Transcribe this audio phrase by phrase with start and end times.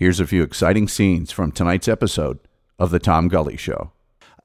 [0.00, 2.38] Here's a few exciting scenes from tonight's episode
[2.78, 3.92] of The Tom Gully Show.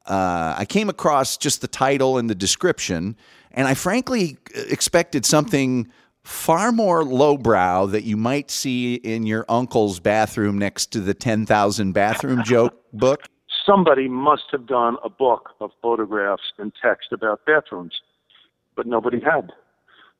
[0.05, 3.15] Uh, I came across just the title and the description,
[3.53, 5.89] and I frankly expected something
[6.25, 11.93] far more lowbrow that you might see in your uncle's bathroom next to the 10,000
[11.93, 13.21] bathroom joke book.
[13.65, 18.01] Somebody must have done a book of photographs and text about bathrooms,
[18.75, 19.53] but nobody had.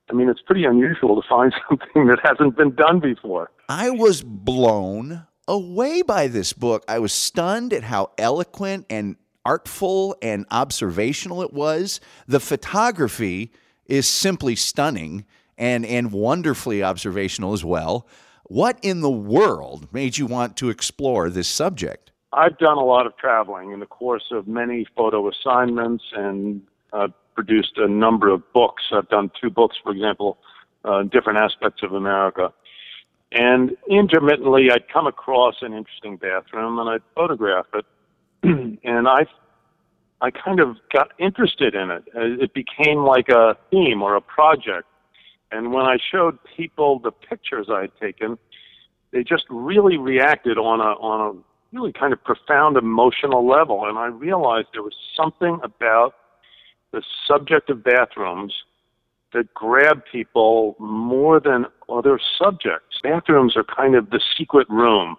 [0.09, 3.51] I mean, it's pretty unusual to find something that hasn't been done before.
[3.69, 6.83] I was blown away by this book.
[6.87, 11.99] I was stunned at how eloquent and artful and observational it was.
[12.27, 13.51] The photography
[13.85, 15.25] is simply stunning
[15.57, 18.07] and, and wonderfully observational as well.
[18.45, 22.11] What in the world made you want to explore this subject?
[22.33, 26.61] I've done a lot of traveling in the course of many photo assignments and
[26.91, 28.83] uh, produced a number of books.
[28.91, 30.37] I've done two books, for example,
[30.83, 32.51] uh, different aspects of America.
[33.31, 37.85] And intermittently, I'd come across an interesting bathroom and I'd photograph it.
[38.83, 39.25] and I,
[40.21, 42.03] I kind of got interested in it.
[42.15, 44.87] Uh, it became like a theme or a project.
[45.51, 48.37] And when I showed people the pictures I had taken,
[49.11, 53.85] they just really reacted on a on a really kind of profound emotional level.
[53.85, 56.15] And I realized there was something about
[56.95, 58.53] the subject of bathrooms
[59.33, 62.99] that grab people more than other subjects.
[63.03, 65.17] Bathrooms are kind of the secret room.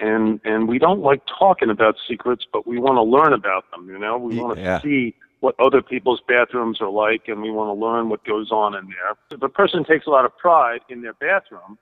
[0.00, 3.88] And and we don't like talking about secrets, but we want to learn about them,
[3.88, 4.18] you know?
[4.18, 4.80] We want to Yeah.
[4.82, 8.74] see what other people's bathrooms are like and we want to learn what goes on
[8.74, 9.12] in there.
[9.30, 11.78] If a person takes a lot of pride in their bathroom,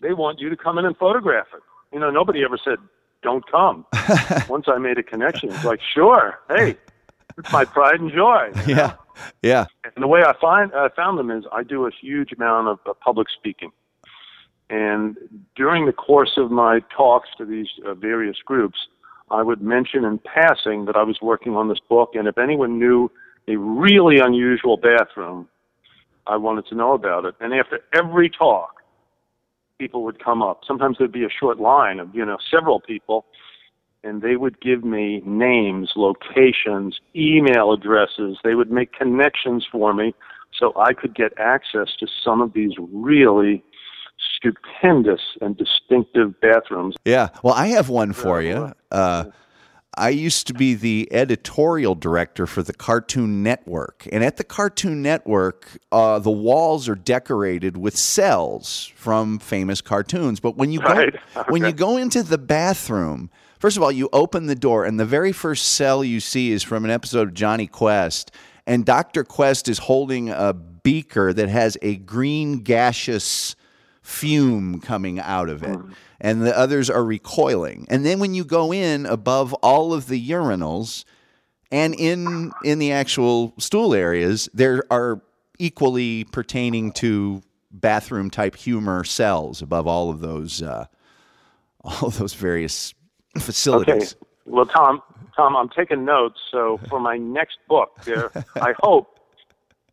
[0.00, 1.62] they want you to come in and photograph it.
[1.92, 2.78] You know, nobody ever said,
[3.22, 3.84] Don't come.
[4.48, 6.76] Once I made a connection, it's like, sure, hey,
[7.40, 8.50] it's my pride and joy.
[8.66, 8.82] you know?
[8.82, 8.94] Yeah.
[9.42, 9.66] Yeah.
[9.84, 12.78] And the way I find I found them is I do a huge amount of
[12.86, 13.70] uh, public speaking,
[14.70, 15.16] and
[15.56, 18.78] during the course of my talks to these uh, various groups,
[19.30, 22.78] I would mention in passing that I was working on this book, and if anyone
[22.78, 23.10] knew
[23.48, 25.48] a really unusual bathroom,
[26.26, 27.34] I wanted to know about it.
[27.40, 28.76] And after every talk,
[29.78, 30.60] people would come up.
[30.66, 33.26] Sometimes there'd be a short line of you know several people,
[34.02, 38.38] and they would give me names, locations, email addresses.
[38.42, 40.14] They would make connections for me
[40.58, 43.62] so I could get access to some of these really
[44.36, 46.96] stupendous and distinctive bathrooms.
[47.04, 47.28] Yeah.
[47.42, 48.72] Well, I have one for you.
[48.90, 49.24] Uh,
[49.96, 54.06] I used to be the editorial director for the Cartoon Network.
[54.12, 60.38] And at the Cartoon Network, uh, the walls are decorated with cels from famous cartoons.
[60.40, 61.14] But when you go, Right.
[61.48, 65.04] when you go into the bathroom, first of all, you open the door, and the
[65.04, 68.32] very first cel you see is from an episode of Jonny Quest.
[68.66, 69.22] And Dr.
[69.22, 73.54] Quest is holding a beaker that has a green gaseous
[74.02, 75.78] fume coming out of it
[76.20, 80.30] and the others are recoiling and then when you go in above all of the
[80.30, 81.04] urinals
[81.70, 85.20] and in in the actual stool areas there are
[85.58, 90.86] equally pertaining to bathroom type humor cels above all of those uh,
[91.84, 92.94] all of those various
[93.88, 94.06] Okay.
[94.46, 95.02] Well, Tom,
[95.36, 96.40] Tom, I'm taking notes.
[96.50, 99.18] So for my next book, there, I hope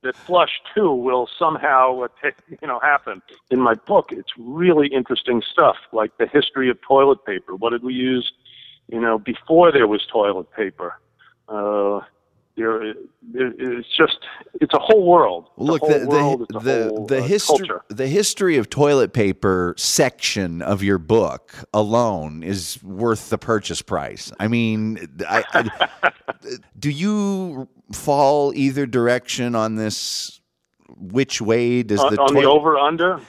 [0.04, 3.22] that Flush Two will somehow, uh, you know, happen.
[3.52, 7.56] In my book, it's really interesting stuff, like the history of toilet paper.
[7.56, 8.32] What did we use,
[8.88, 11.00] you know, before there was toilet paper?
[11.48, 12.02] Uh,
[12.58, 12.82] there,
[13.34, 14.18] it's just,
[14.60, 15.46] it's a whole world.
[15.58, 16.48] It's Look, whole the world.
[16.50, 17.82] the the, whole, the uh, history culture.
[17.90, 24.32] the history of toilet paper section of your book alone is worth the purchase price.
[24.40, 26.12] I mean, I, I-
[26.80, 30.42] do you fall either direction on this?
[31.00, 33.20] Which way does on, the on the over under.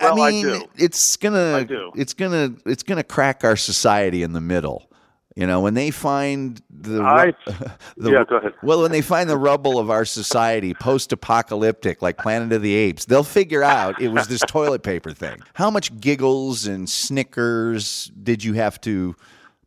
[0.00, 0.64] I well, I mean, do.
[0.76, 1.92] it's gonna I do.
[1.94, 4.90] it's gonna it's gonna crack our society in the middle.
[5.36, 7.32] You know, when they find the, I-
[7.96, 8.52] the yeah, go ahead.
[8.62, 13.06] well, when they find the rubble of our society, post-apocalyptic, like Planet of the Apes,
[13.06, 15.42] they'll figure out it was this toilet paper thing.
[15.54, 19.16] How much giggles and snickers did you have to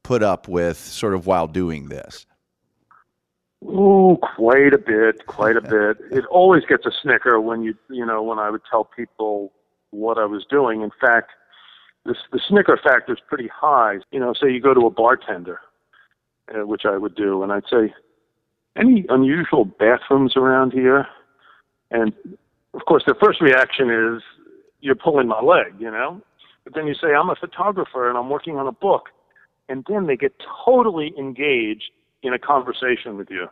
[0.04, 2.26] put up with, sort of while doing this?
[3.66, 5.98] Ooh, quite a bit, quite a bit.
[6.12, 9.52] It always gets a snicker when you, you know, when I would tell people
[9.90, 10.82] what I was doing.
[10.82, 11.32] In fact,
[12.06, 13.96] this, the snicker factor is pretty high.
[14.12, 15.60] You know, say you go to a bartender,
[16.54, 17.94] uh, which I would do, and I'd say,
[18.76, 21.08] any unusual bathrooms around here?
[21.92, 22.14] And
[22.74, 24.22] of course, the first reaction is,
[24.80, 26.22] you're pulling my leg, you know?
[26.64, 29.06] But then you say, I'm a photographer and I'm working on a book.
[29.70, 30.34] And then they get
[30.66, 31.92] totally engaged
[32.22, 33.48] in a conversation with you.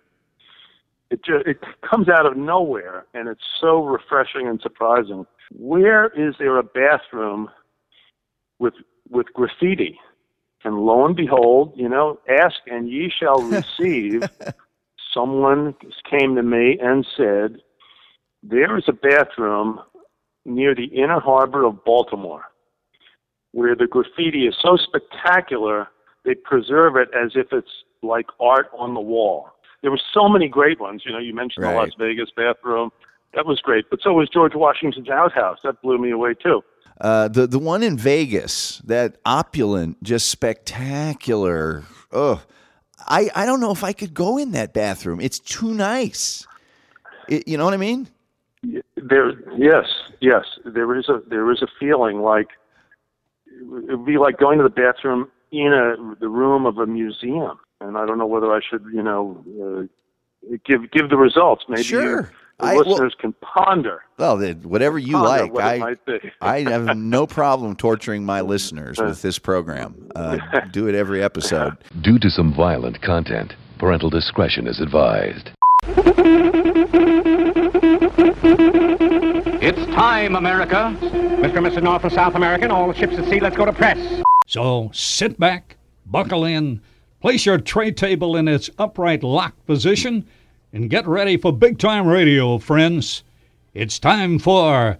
[1.09, 1.59] It just, it
[1.89, 5.25] comes out of nowhere and it's so refreshing and surprising.
[5.51, 7.49] Where is there a bathroom
[8.59, 8.73] with
[9.09, 9.99] with graffiti.
[10.65, 14.23] And lo and behold, you know, ask and ye shall receive.
[15.13, 15.75] Someone
[16.09, 17.61] came to me and said,
[18.43, 19.79] There is a bathroom
[20.43, 22.43] near the inner harbor of Baltimore
[23.53, 25.87] where the graffiti is so spectacular
[26.25, 27.69] they preserve it as if it's
[28.01, 29.47] like art on the wall.
[29.81, 31.03] There were so many great ones.
[31.05, 31.73] You know, you mentioned Right.
[31.73, 32.89] the Las Vegas bathroom.
[33.35, 33.85] That was great.
[33.89, 35.59] But so was George Washington's outhouse.
[35.63, 36.63] That blew me away too.
[36.99, 41.83] Uh, the the one in Vegas, that opulent, just spectacular.
[42.11, 42.41] Oh,
[42.99, 45.19] I I don't know if I could go in that bathroom.
[45.19, 46.47] It's too nice.
[47.27, 48.07] It, you know what I mean?
[48.95, 49.85] There, yes,
[50.21, 50.45] yes.
[50.63, 52.47] There is a there is a feeling like
[53.47, 57.59] it would be like going to the bathroom in a the room of a museum.
[57.81, 61.65] And I don't know whether I should, you know, uh, give give the results.
[61.67, 62.31] Maybe Sure.
[62.59, 64.01] The I- well- listeners can ponder.
[64.17, 65.53] Well, then, whatever you ponder like.
[65.53, 65.95] what I.
[66.41, 70.09] I have no problem torturing my listeners with this program.
[70.15, 70.37] Uh,
[70.71, 71.77] do it every episode.
[72.01, 75.49] Due to some violent content, parental discretion is advised.
[79.67, 80.95] It's time, America.
[81.01, 81.57] Mr.
[81.57, 81.83] and Mrs.
[81.83, 83.97] North and South American, all the ships at sea, let's go to press.
[84.47, 85.75] So sit back,
[86.05, 86.81] buckle in,
[87.19, 90.25] place your tray table in its upright lock position,
[90.75, 93.23] and get ready for big time radio, friends.
[93.73, 94.97] It's time for.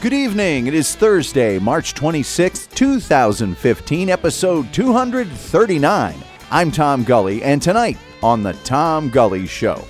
[0.00, 0.66] Good evening.
[0.66, 6.14] It is Thursday, March 26th, 2015, episode 239.
[6.50, 9.84] I'm Tom Gully, and tonight on The Tom Gully Show,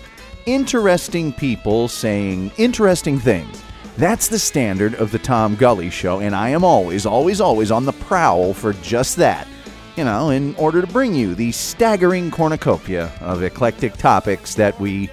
[0.46, 3.62] interesting people saying interesting things.
[3.96, 7.84] That's the standard of The Tom Gully Show, and I am always, always, always on
[7.84, 9.46] the prowl for just that.
[9.96, 15.10] You know, in order to bring you the staggering cornucopia of eclectic topics that we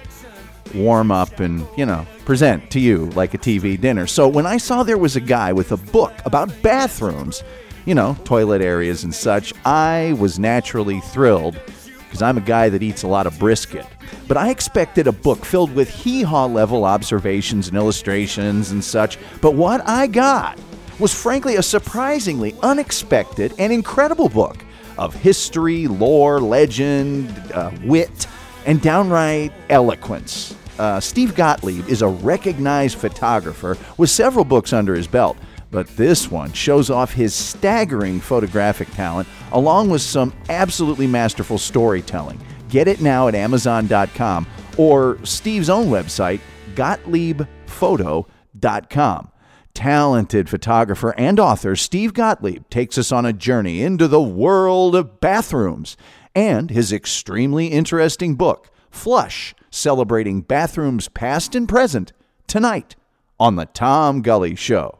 [0.74, 4.06] warm up and, you know, present to you like a TV dinner.
[4.06, 7.42] So when I saw there was a guy with a book about bathrooms,
[7.86, 11.60] you know, toilet areas and such, I was naturally thrilled
[12.04, 13.86] because I'm a guy that eats a lot of brisket.
[14.26, 19.18] But I expected a book filled with hee haw level observations and illustrations and such.
[19.40, 20.58] But what I got
[20.98, 24.64] was frankly a surprisingly unexpected and incredible book
[24.98, 28.26] of history, lore, legend, uh, wit,
[28.66, 30.56] and downright eloquence.
[30.78, 35.36] Uh, Steve Gottlieb is a recognized photographer with several books under his belt,
[35.70, 42.40] but this one shows off his staggering photographic talent along with some absolutely masterful storytelling.
[42.68, 44.46] Get it now at Amazon.com
[44.76, 46.40] or Steve's own website,
[46.74, 49.30] GottliebPhoto.com.
[49.78, 55.20] Talented photographer and author Steve Gottlieb takes us on a journey into the world of
[55.20, 55.96] bathrooms
[56.34, 62.12] and his extremely interesting book, Flush, celebrating bathrooms past and present,
[62.48, 62.96] tonight
[63.38, 64.98] on The Tom Gully Show.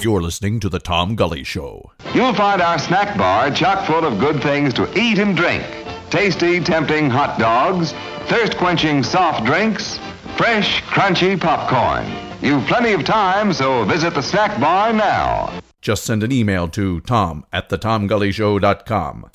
[0.00, 1.90] You're listening to The Tom Gully Show.
[2.14, 5.64] You'll find our snack bar chock full of good things to eat and drink.
[6.10, 7.94] Tasty, tempting hot dogs,
[8.28, 9.98] thirst quenching soft drinks,
[10.42, 12.04] fresh, crunchy popcorn.
[12.40, 15.60] You've plenty of time, so visit the snack bar now.
[15.80, 19.30] Just send an email to tom at thetomgullyshow.com.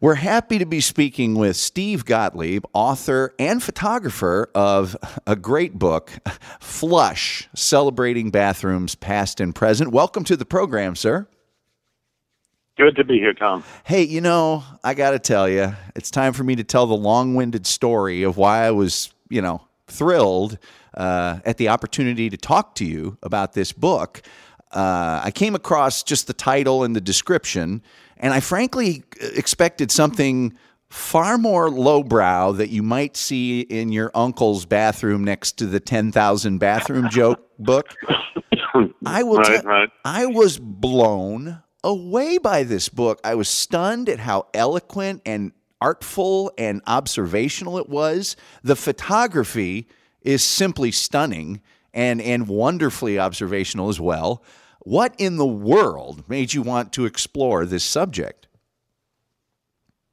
[0.00, 6.12] We're happy to be speaking with Steve Gottlieb, author and photographer of a great book,
[6.60, 9.92] Flush, celebrating bathrooms past and present.
[9.92, 11.28] Welcome to the program, sir.
[12.78, 13.62] Good to be here, Tom.
[13.84, 16.96] Hey, you know, I got to tell you, it's time for me to tell the
[16.96, 20.58] long winded story of why I was, you know, thrilled
[20.94, 24.22] uh, at the opportunity to talk to you about this book.
[24.72, 27.82] Uh, I came across just the title and the description,
[28.16, 30.54] and I frankly expected something
[30.88, 36.58] far more lowbrow that you might see in your uncle's bathroom next to the 10,000
[36.58, 37.88] bathroom joke book.
[39.06, 39.88] I will Right, tell- right.
[40.04, 43.20] I was blown away by this book.
[43.24, 45.52] I was stunned at how eloquent and
[45.84, 48.36] artful and observational it was.
[48.62, 49.86] The photography
[50.22, 51.60] is simply stunning
[51.92, 54.42] and, and wonderfully observational as well.
[54.80, 58.48] What in the world made you want to explore this subject?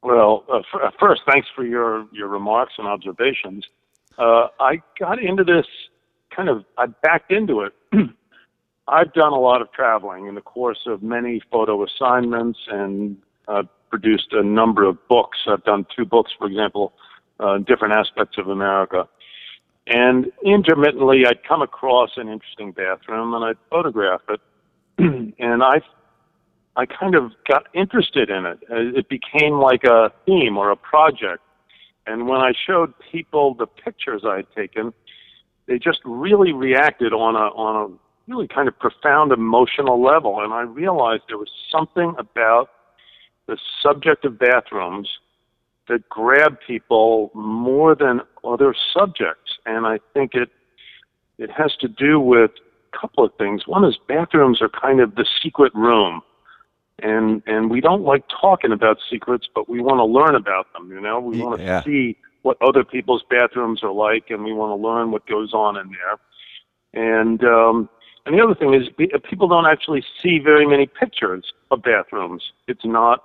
[0.02, 3.64] Well, uh, f- uh, first, thanks for your, your remarks and observations.
[4.18, 5.66] Uh, I got into this
[6.36, 7.72] kind of, I backed into it.
[8.88, 13.16] I've done a lot of traveling in the course of many photo assignments and
[13.48, 13.62] uh,
[13.92, 15.38] produced a number of books.
[15.46, 16.94] I've done two books, for example,
[17.38, 19.06] uh, different aspects of America.
[19.86, 24.40] And intermittently, I'd come across an interesting bathroom and I'd photograph it.
[25.38, 25.80] and I
[26.74, 28.58] I kind of got interested in it.
[28.70, 31.42] Uh, It became like a theme or a project.
[32.06, 34.94] And when I showed people the pictures I had taken,
[35.66, 37.86] they just really reacted on a on a
[38.30, 40.40] really kind of profound emotional level.
[40.42, 42.70] And I realized there was something about
[43.46, 45.08] the subject of bathrooms
[45.88, 49.58] that grab people more than other subjects.
[49.66, 50.50] And I think it
[51.38, 52.52] it has to do with
[52.92, 53.66] a couple of things.
[53.66, 56.22] One is bathrooms are kind of the secret room
[57.02, 60.90] and and we don't like talking about secrets, but we want to learn about them.
[60.90, 61.82] You know, we want to Yeah.
[61.82, 65.76] see what other people's bathrooms are like, and we want to learn what goes on
[65.76, 66.18] in there.
[66.94, 67.88] And um,
[68.24, 68.88] and the other thing is,
[69.28, 72.52] people don't actually see very many pictures of bathrooms.
[72.68, 73.24] It's not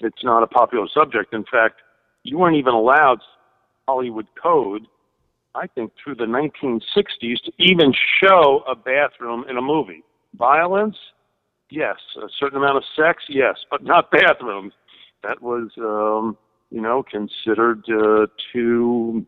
[0.00, 1.32] it's not a popular subject.
[1.32, 1.76] In fact,
[2.22, 3.18] you weren't even allowed
[3.88, 4.86] Hollywood code.
[5.54, 10.02] I think through the 1960s to even show a bathroom in a movie.
[10.36, 10.96] Violence,
[11.70, 11.96] yes.
[12.22, 14.72] A certain amount of sex, yes, but not bathrooms.
[15.22, 16.36] That was, um,
[16.70, 19.24] you know, considered uh, too,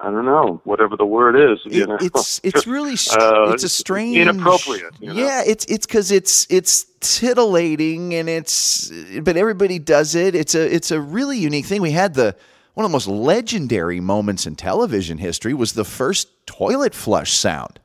[0.00, 1.58] I don't know, whatever the word is.
[1.64, 4.94] You It- know, it's it's really str- uh, it's a strange inappropriate.
[5.00, 5.14] You know?
[5.14, 8.90] Yeah, it's it's because it's it's titillating and it's
[9.22, 10.34] but everybody does it.
[10.34, 11.80] It's a it's a really unique thing.
[11.82, 12.36] We had the
[12.74, 17.80] one of the most legendary moments in television history was the first toilet flush sound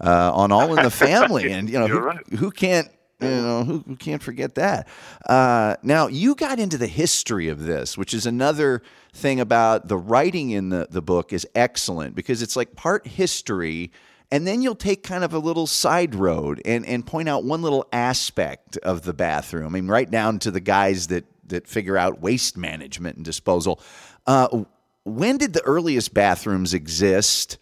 [0.00, 2.26] uh, on All in the Family, and you know who, right.
[2.38, 2.88] who can't
[3.22, 4.88] you know who, who can't forget that.
[5.26, 9.96] Uh, now you got into the history of this, which is another thing about the
[9.96, 13.92] writing in the the book is excellent because it's like part history.
[14.30, 17.60] And then you'll take kind of a little side road and, and point out one
[17.60, 19.66] little aspect of the bathroom.
[19.66, 23.80] I mean, right down to the guys that that figure out waste management and disposal.
[24.26, 24.64] Uh,
[25.04, 27.58] when did the earliest bathrooms exist?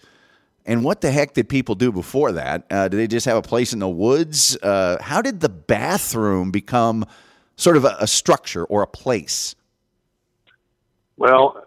[0.70, 2.64] And what the heck did people do before that?
[2.70, 4.56] Uh, did they just have a place in the woods?
[4.62, 7.04] Uh, how did the bathroom become
[7.56, 9.56] sort of a, a structure or a place?
[11.16, 11.66] Well,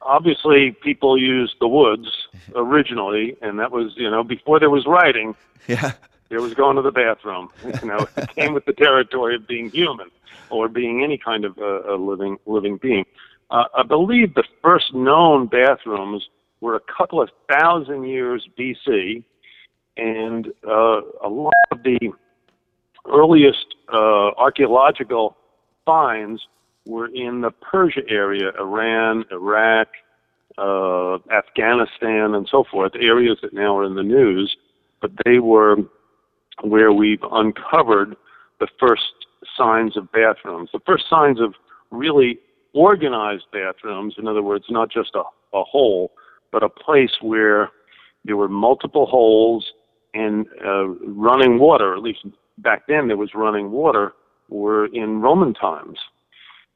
[0.00, 2.08] obviously, people used the woods
[2.56, 5.36] originally, and that was, you know, before there was writing,
[5.68, 5.92] Yeah.
[6.28, 7.48] there was going to the bathroom.
[7.64, 10.10] You know, it came with the territory of being human
[10.50, 13.06] or being any kind of uh, a living living being.
[13.52, 16.28] Uh, I believe the first known bathrooms
[16.62, 19.24] were a couple of thousand years BC,
[19.96, 21.98] and uh, a lot of the
[23.12, 25.36] earliest uh, archaeological
[25.84, 26.40] finds
[26.86, 29.88] were in the Persia area, Iran, Iraq,
[30.56, 34.56] uh, Afghanistan, and so forth, areas that now are in the news,
[35.00, 35.76] but they were
[36.62, 38.14] where we've uncovered
[38.60, 39.02] the first
[39.56, 41.54] signs of bathrooms, the first signs of
[41.90, 42.38] really
[42.72, 44.14] organized bathrooms.
[44.16, 45.22] In other words, not just a,
[45.56, 46.12] a hole,
[46.52, 47.70] but a place where
[48.24, 49.66] there were multiple holes
[50.14, 52.20] and uh, running water, at least
[52.58, 54.12] back then there was running water,
[54.48, 55.98] were in Roman times.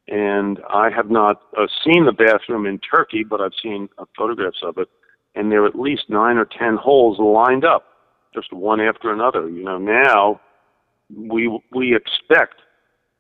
[0.08, 4.60] And I have not uh, seen the bathroom in Turkey, but I've seen uh, photographs
[4.62, 4.88] of it.
[5.34, 7.84] And there are at least nine or ten holes lined up,
[8.34, 9.50] just one after another.
[9.50, 10.40] You know, now
[11.14, 12.54] we we expect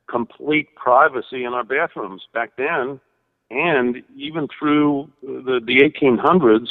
[0.08, 2.22] complete privacy in our bathrooms.
[2.32, 3.00] Back then,
[3.50, 6.68] and even through the the 1800s,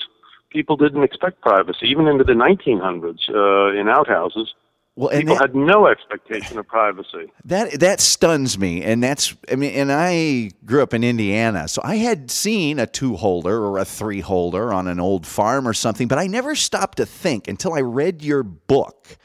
[0.50, 1.88] people didn't expect privacy.
[1.88, 4.54] Even into the 1900s, uh, in outhouses,
[4.96, 7.32] Well, and people that, had no expectation of privacy.
[7.46, 11.82] that that stuns me, and that's I mean, and I grew up in Indiana, so
[11.84, 15.74] I had seen a two holder or a three holder on an old farm or
[15.74, 19.18] something, but I never stopped to think until I read your book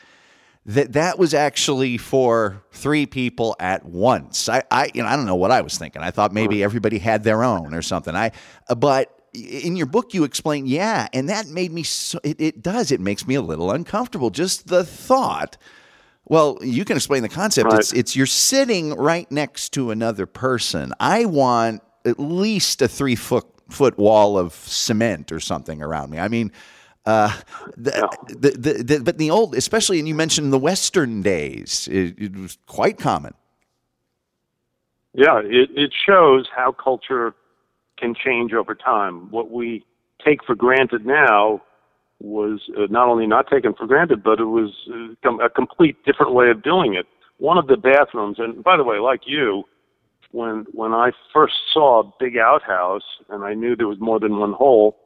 [0.66, 4.48] that that was actually for three people at once.
[4.48, 6.02] I, I you know I don't know what I was thinking.
[6.02, 8.14] I thought maybe everybody had their own or something.
[8.14, 8.32] I
[8.68, 12.62] uh, but in your book you explain yeah, and that made me so it, it
[12.62, 15.56] does it makes me a little uncomfortable just the thought.
[16.26, 17.72] Well, you can explain the concept.
[17.72, 17.80] Right.
[17.80, 20.92] It's it's you're sitting right next to another person.
[21.00, 26.18] I want at least a three foot foot wall of cement or something around me.
[26.18, 26.52] I mean,
[27.06, 27.34] Uh,
[27.76, 31.88] the, the, the, the, but in the old, especially, and you mentioned the Western days,
[31.90, 33.34] it, it was quite common.
[35.14, 37.34] Yeah, it, it shows how culture
[37.98, 39.30] can change over time.
[39.30, 39.84] What we
[40.24, 41.62] take for granted now
[42.20, 45.96] was uh, not only not taken for granted, but it was uh, com- a complete
[46.04, 47.06] different way of doing it.
[47.38, 49.64] One of the bathrooms, and by the way, like you,
[50.32, 54.38] when when I first saw a big outhouse and I knew there was more than
[54.38, 54.98] one hole,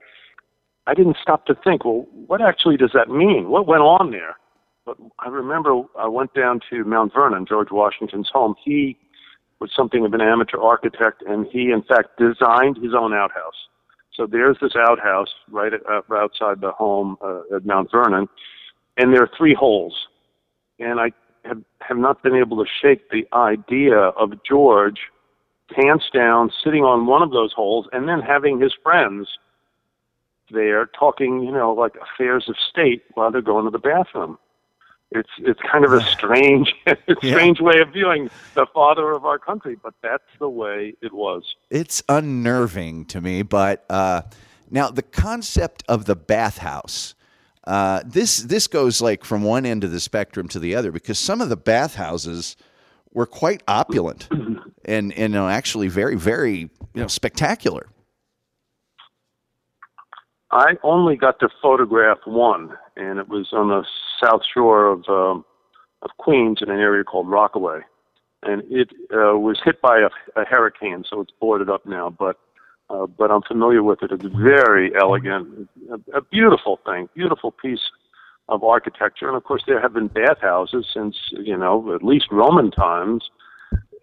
[0.87, 3.49] I didn't stop to think, well, what actually does that mean?
[3.49, 4.37] What went on there?
[4.85, 8.55] But I remember I went down to Mount Vernon, George Washington's home.
[8.63, 8.99] He
[9.61, 13.69] was something of an amateur architect, and he, in fact, designed his own outhouse.
[14.15, 18.29] So there's this outhouse right uh, outside the home uh, at Mount Vernon,
[18.97, 19.95] and there are three holes.
[20.79, 21.13] And I
[21.45, 24.99] have, have not been able to shake the idea of George
[25.73, 29.29] pants down, sitting on one of those holes, and then having his friends
[30.51, 34.39] there talking, you know, like affairs of state while they're going to the bathroom.
[35.11, 36.75] It's it's kind of a strange,
[37.19, 41.55] strange way of viewing the father of our country, but that's the way it was.
[41.71, 44.23] It's unnerving to me, but uh,
[44.71, 47.15] now the concept of the bathhouse.
[47.67, 51.19] Uh, this this goes like from one end of the spectrum to the other because
[51.19, 52.57] some of the bathhouses
[53.15, 54.29] were quite opulent
[54.85, 57.87] and and you know, actually very very you know spectacular.
[60.55, 63.85] I only got to photograph one, and it was on the
[64.23, 65.45] south shore of um,
[66.03, 67.81] of Queens in an area called Rockaway,
[68.45, 72.09] and it uh, was hit by a, a hurricane, so it's boarded up now.
[72.09, 72.39] But
[72.89, 74.13] uh, but I'm familiar with it.
[74.13, 77.91] It's very elegant, a, a beautiful thing, beautiful piece
[78.49, 82.71] of architecture, and of course there have been bathhouses since you know at least Roman
[82.71, 83.29] times.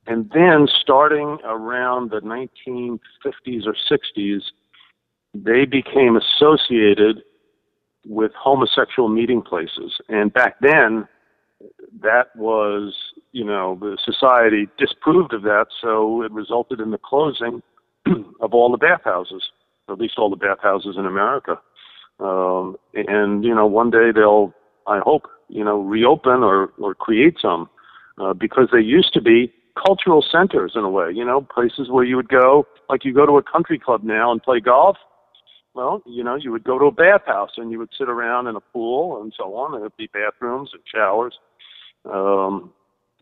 [0.08, 4.42] And then starting around the 1950s or 60s,
[5.34, 7.24] they became associated
[8.06, 9.94] with homosexual meeting places.
[10.10, 11.08] And back then,
[12.02, 12.94] that was,
[13.32, 17.62] you know, the society disproved of that, so it resulted in the closing
[18.42, 19.44] of all the bathhouses,
[19.90, 21.60] at least all the bathhouses in America.
[22.20, 24.54] Um, and, you know, one day they'll,
[24.88, 27.70] I hope, you know, reopen or, or create some
[28.20, 32.04] uh, because they used to be cultural centers in a way, you know, places where
[32.04, 34.98] you would go, like you go to a country club now and play golf
[35.74, 38.56] well, you know, you would go to a bathhouse and you would sit around in
[38.56, 39.80] a pool and so on.
[39.80, 41.38] There'd be bathrooms and showers,
[42.06, 42.72] um,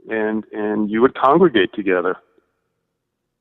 [0.10, 2.16] and and you would congregate together.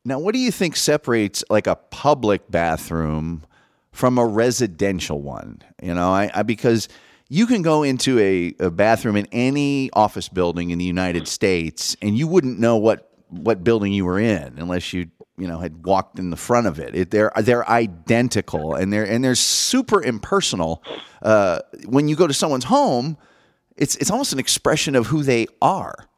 [0.05, 3.45] Now, what do you think separates like a public bathroom
[3.93, 5.63] from a residential one?
[5.83, 6.89] You know, I, I because
[7.29, 11.97] you can go into a, a bathroom in any office building in the United States
[12.01, 15.85] and you wouldn't know what what building you were in unless you you know had
[15.85, 16.95] walked in the front of it.
[16.95, 20.83] it they're they're identical and they're and they're super impersonal.
[21.23, 23.17] Uh, when you go to someone's home,
[23.77, 26.09] it's it's almost an expression of who they are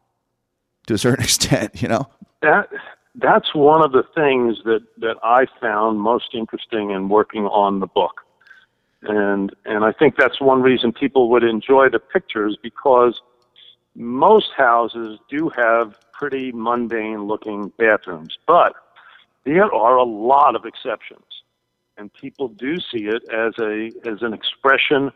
[0.87, 1.81] to a certain extent.
[1.83, 2.09] You know
[2.43, 2.69] that
[3.17, 7.87] that's one of the things that that I found most interesting in working on the
[7.87, 8.23] book,
[9.03, 13.21] and and I think that's one reason people would enjoy the pictures because
[13.95, 18.75] most houses do have pretty mundane looking bathrooms, but
[19.45, 21.25] there are a lot of exceptions,
[21.97, 25.11] and people do see it as a as an expression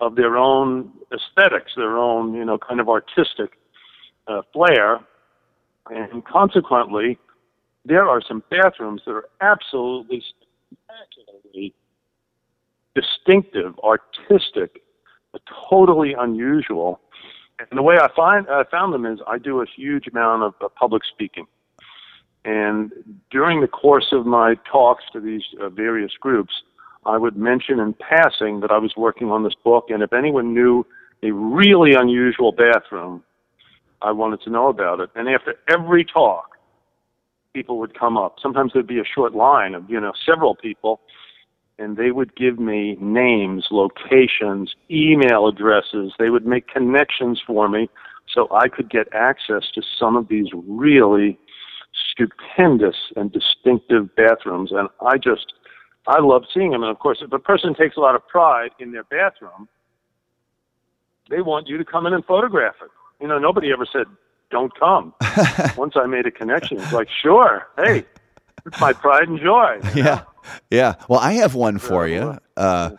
[0.00, 3.58] of their own aesthetics, their own you know kind of artistic
[4.26, 5.00] uh, flair,
[5.90, 7.18] and consequently,
[7.84, 10.22] there are some bathrooms that are absolutely
[10.72, 11.74] spectacularly
[12.94, 14.82] distinctive, artistic,
[15.70, 17.00] totally unusual.
[17.58, 20.54] And the way I find I found them is I do a huge amount of
[20.60, 21.46] uh, public speaking.
[22.44, 22.92] And
[23.30, 26.52] during the course of my talks to these uh, various groups,
[27.04, 30.54] I would mention in passing that I was working on this book, and if anyone
[30.54, 30.86] knew
[31.22, 33.22] a really unusual bathroom,
[34.02, 35.10] I wanted to know about it.
[35.14, 36.56] And after every talk,
[37.52, 38.36] people would come up.
[38.40, 41.00] Sometimes there'd be a short line of, you know, several people,
[41.78, 46.12] and they would give me names, locations, email addresses.
[46.18, 47.90] They would make connections for me
[48.32, 51.38] so I could get access to some of these really
[52.10, 55.52] stupendous and distinctive bathrooms, and I just
[56.06, 56.82] I love seeing them.
[56.82, 59.68] And of course, if a person takes a lot of pride in their bathroom,
[61.28, 62.90] they want you to come in and photograph it.
[63.20, 64.06] You know, nobody ever said
[64.50, 65.14] don't come.
[65.76, 68.04] Once I made a connection, it's like sure, hey,
[68.66, 69.80] it's my pride and joy.
[69.94, 70.22] Yeah,
[70.70, 70.94] yeah.
[71.08, 72.38] Well, I have one for you.
[72.56, 72.90] Uh,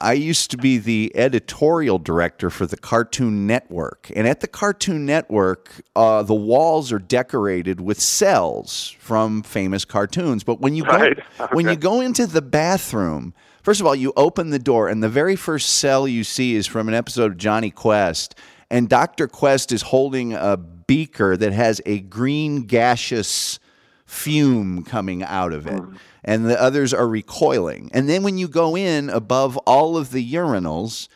[0.00, 4.10] I used to be the editorial director for the Cartoon Network.
[4.14, 10.44] And at the Cartoon Network, uh, the walls are decorated with cels from famous cartoons.
[10.44, 11.18] But when you Right.
[11.38, 15.02] go when you go into the bathroom, first of all, you open the door, and
[15.02, 18.34] the very first cel you see is from an episode of Jonny Quest.
[18.70, 19.26] And Dr.
[19.28, 23.58] Quest is holding a beaker that has a green gaseous
[24.08, 25.82] fume coming out of it.
[26.24, 27.90] And the others are recoiling.
[27.92, 31.08] And then when you go in above all of the urinals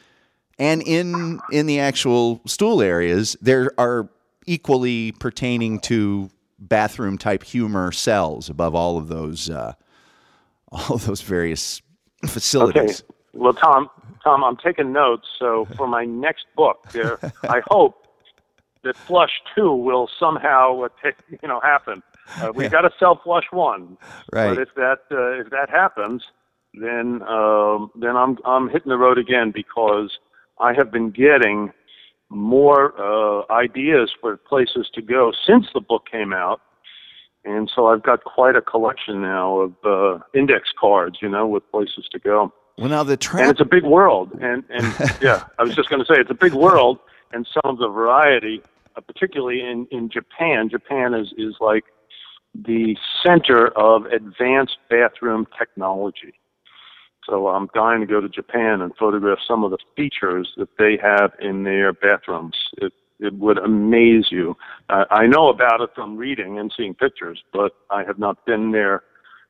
[0.58, 4.08] and in in the actual stool areas, there are
[4.46, 9.72] equally pertaining to bathroom type humor cels above all of those uh,
[10.72, 11.80] all of those various
[12.24, 12.30] Okay.
[12.34, 13.02] facilities.
[13.32, 13.88] Well, Tom,
[14.22, 15.26] Tom, I'm taking notes.
[15.38, 18.06] So for my next book, there, I hope
[18.84, 20.88] that Flush Two will somehow, uh,
[21.42, 22.02] you know, happen.
[22.40, 23.96] Uh, we've got to self flush One,
[24.32, 24.54] Right.
[24.54, 26.22] but if that uh, if that happens,
[26.74, 30.10] then um, then I'm I'm hitting the road again because
[30.60, 31.72] I have been getting
[32.30, 36.60] more uh, ideas for places to go since the book came out.
[37.44, 41.68] And so I've got quite a collection now of uh, index cards, you know, with
[41.72, 44.30] places to go Well, now the and it's a big world.
[44.40, 44.86] And and
[45.20, 46.98] yeah, I was just going to say it's a big world,
[47.32, 48.62] and some of the variety,
[48.96, 50.68] uh, particularly in in Japan.
[50.70, 51.84] Japan is is like
[52.54, 56.34] the center of advanced bathroom technology.
[57.28, 60.98] So I'm dying to go to Japan and photograph some of the features that they
[61.02, 62.56] have in their bathrooms.
[62.78, 64.56] It it would amaze you.
[64.88, 68.72] Uh, I know about it from reading and seeing pictures, but I have not been
[68.72, 69.04] there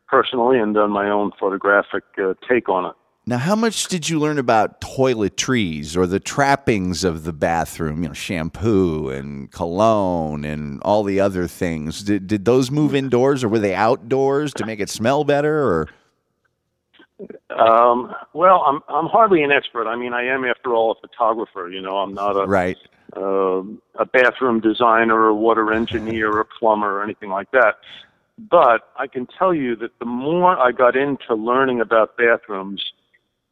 [0.07, 2.93] personally and done my own photographic uh, take on it.
[3.25, 8.03] Now, how much did you learn about toiletries or the trappings of the bathroom?
[8.03, 12.03] You know, shampoo and cologne and all the other things.
[12.03, 15.63] Did, did those move indoors or were they outdoors to make it smell better?
[15.63, 15.89] Or
[17.51, 19.87] Um, well, I'm I'm hardly an expert.
[19.87, 21.69] I mean, I am, after all, a photographer.
[21.71, 22.77] You know, I'm not a right?
[23.17, 23.63] uh,
[24.01, 27.77] a bathroom designer or water engineer or plumber or anything like that.
[28.39, 32.83] But I can tell you that the more I got into learning about bathrooms,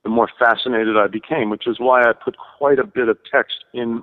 [0.02, 3.64] the more fascinated I became, which is why I put quite a bit of text
[3.74, 4.02] in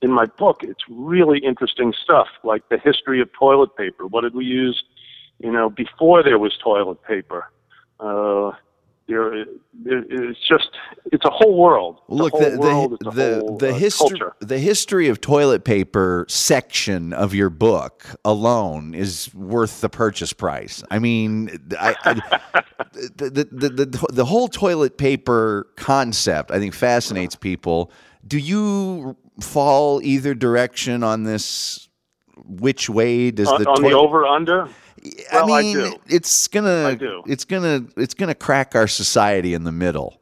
[0.00, 0.58] in my book.
[0.62, 4.06] It's really interesting stuff, like the history of toilet paper.
[4.06, 4.82] What did we use,
[5.38, 7.50] you know, before there was toilet paper?
[7.98, 8.52] Uh,
[9.08, 10.70] there, it's just
[11.06, 12.00] it's a whole world.
[12.08, 12.98] It's Look, the world.
[13.00, 14.36] The the, whole, the uh, history culture.
[14.40, 20.82] the history of toilet paper section of your book alone is worth the purchase price.
[20.90, 22.62] I mean, I, I,
[22.92, 27.90] the, the, the the the whole toilet paper concept I think fascinates people.
[28.26, 31.88] Do you fall either direction on this?
[32.44, 34.68] Which way does on, the on the over under.
[35.04, 35.96] I Well, I mean, do.
[36.08, 37.22] it's gonna I do.
[37.26, 40.18] it's gonna it's gonna crack our society in the middle.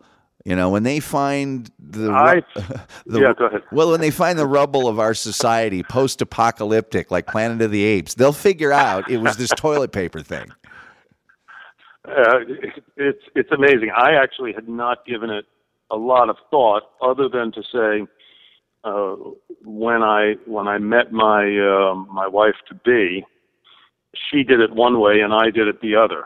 [0.46, 2.42] You know, when they find the, I-
[3.06, 3.62] the yeah, go ahead.
[3.72, 8.14] well, when they find the rubble of our society post-apocalyptic, like Planet of the Apes,
[8.14, 10.46] they'll figure out it was this toilet paper thing.
[12.08, 12.38] Uh,
[12.96, 13.90] it's it's amazing.
[13.94, 15.44] I actually had not given it
[15.90, 18.06] a lot of thought, other than to say,
[18.84, 19.16] uh,
[19.62, 23.24] when I when I met my uh, my wife to be,
[24.14, 26.24] she did it one way and I did it the other,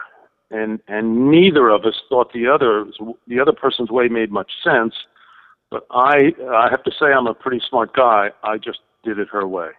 [0.50, 2.86] and and neither of us thought the other
[3.26, 4.94] the other person's way made much sense.
[5.70, 8.30] But I I have to say I'm a pretty smart guy.
[8.42, 9.70] I just did it her way.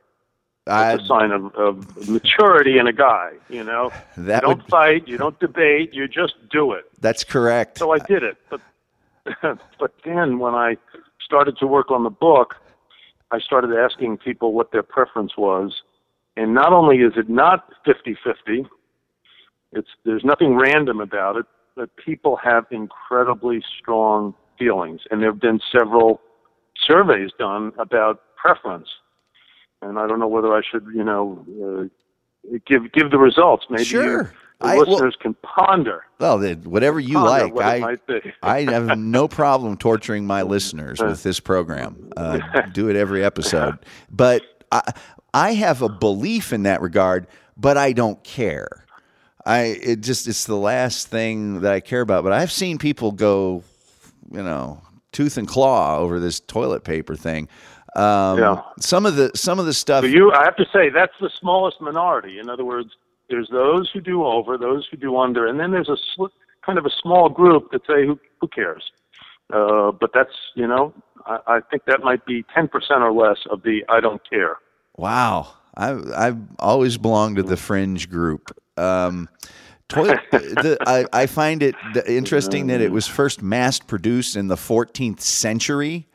[0.68, 3.34] It's a sign of, of maturity in a guy.
[3.50, 6.86] You know, That you don't would- fight, you don't debate, you just do it.
[7.00, 7.78] that's correct.
[7.78, 8.38] So I did it.
[8.50, 8.62] But
[9.80, 10.78] but then when I
[11.24, 12.56] started to work on the book,
[13.32, 15.82] I started asking people what their preference was.
[16.38, 18.66] And not only is it not 50-50,
[19.72, 21.46] it's there's nothing random about it,
[21.76, 25.02] but people have incredibly strong feelings.
[25.12, 26.22] And there have been several
[26.88, 28.88] surveys done about preference.
[29.82, 31.46] And I don't know whether I should, you know,
[32.52, 33.66] uh, give give the results.
[33.70, 34.24] Maybe Sure.
[34.24, 36.06] the I- well- listeners can ponder.
[36.20, 37.54] well, whatever you like.
[37.60, 37.98] I.
[38.42, 42.10] I have no problem torturing my listeners with this program.
[42.16, 42.40] Uh,
[42.74, 43.78] do it every episode.
[44.10, 44.82] But I,
[45.36, 48.86] I have a belief in that regard, but I don't care.
[49.46, 52.24] I it just it's the last thing that I care about.
[52.24, 53.64] But I've seen people go,
[54.32, 57.50] you know, tooth and claw over this toilet paper thing.
[57.98, 58.62] Um, Yeah.
[58.80, 60.04] Some of the some of the stuff.
[60.04, 62.40] But you, I have to say, that's the smallest minority.
[62.40, 62.92] In other words,
[63.30, 66.34] there's those who do over, those who do under, and then there's a sl-
[66.66, 68.92] kind of a small group that say, who, who cares?
[69.54, 70.94] Uh, but that's, you know,
[71.26, 72.70] I, I think that might be 10%
[73.02, 74.58] or less of the I don't care.
[74.98, 78.56] Wow, I've I've always belonged to the fringe group.
[78.78, 79.30] Um,
[79.88, 80.20] Toilet.
[80.32, 81.76] the, I, I find it
[82.08, 86.08] interesting that it was first mass produced in the 14th century,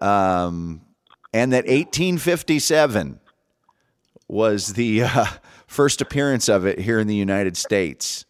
[0.00, 0.82] um,
[1.32, 3.20] and that 1857
[4.28, 5.26] was the uh,
[5.66, 8.26] first appearance of it here in the United States.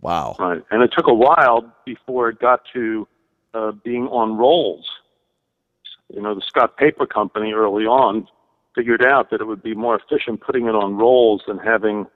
[0.00, 0.36] Wow.
[0.38, 3.08] Right, and it took a while before it got to
[3.52, 4.86] uh, being on rolls.
[6.14, 8.28] You know, the Scott Paper Company early on
[8.74, 12.06] figured out that it would be more efficient putting it on rolls than having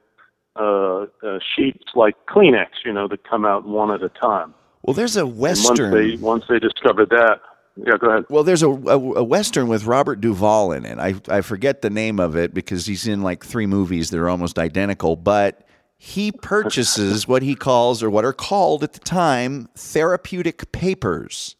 [0.56, 4.54] uh, uh, sheets like Kleenex, you know, that come out one at a time.
[4.82, 5.90] Well, there's a western.
[5.90, 7.40] once they once they discovered that,
[7.76, 8.24] yeah, go ahead.
[8.28, 10.98] Well, there's a, a, a western with Robert Duvall in it.
[10.98, 14.28] I I forget the name of it because he's in like three movies that are
[14.28, 15.16] almost identical.
[15.16, 15.66] But
[15.96, 21.56] he purchases what he calls, or what are called at the time, therapeutic papers.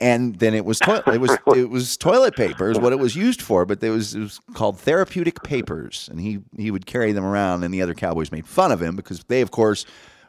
[0.00, 1.06] And then it was toilet.
[1.08, 4.14] It was it was toilet paper is what it was used for, but it was
[4.14, 7.94] it was called therapeutic papers, and he he would carry them around, and the other
[7.94, 9.84] cowboys made fun of him because they, of course,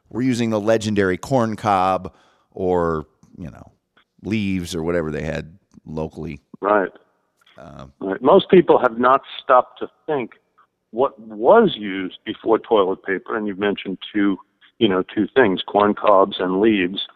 [0.10, 2.14] were using the legendary corn cob
[2.52, 3.06] or
[3.38, 3.72] you know
[4.24, 6.40] leaves or whatever they had locally.
[6.60, 6.92] Right.
[7.58, 8.22] Um, right.
[8.22, 10.34] Most people have not stopped to think
[10.92, 14.38] what was used before toilet paper, and you've mentioned two,
[14.80, 17.08] you know, two things: corn cobs and leaves.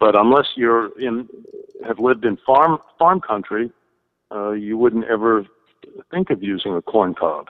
[0.00, 1.28] But unless you're in,
[1.86, 3.70] have lived in farm farm country,
[4.34, 5.46] uh, you wouldn't ever
[6.10, 7.46] think of using a corn cob.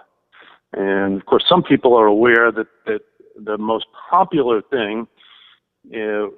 [0.72, 3.00] And of course, some people are aware that that
[3.36, 5.06] the most popular thing
[5.94, 6.28] uh,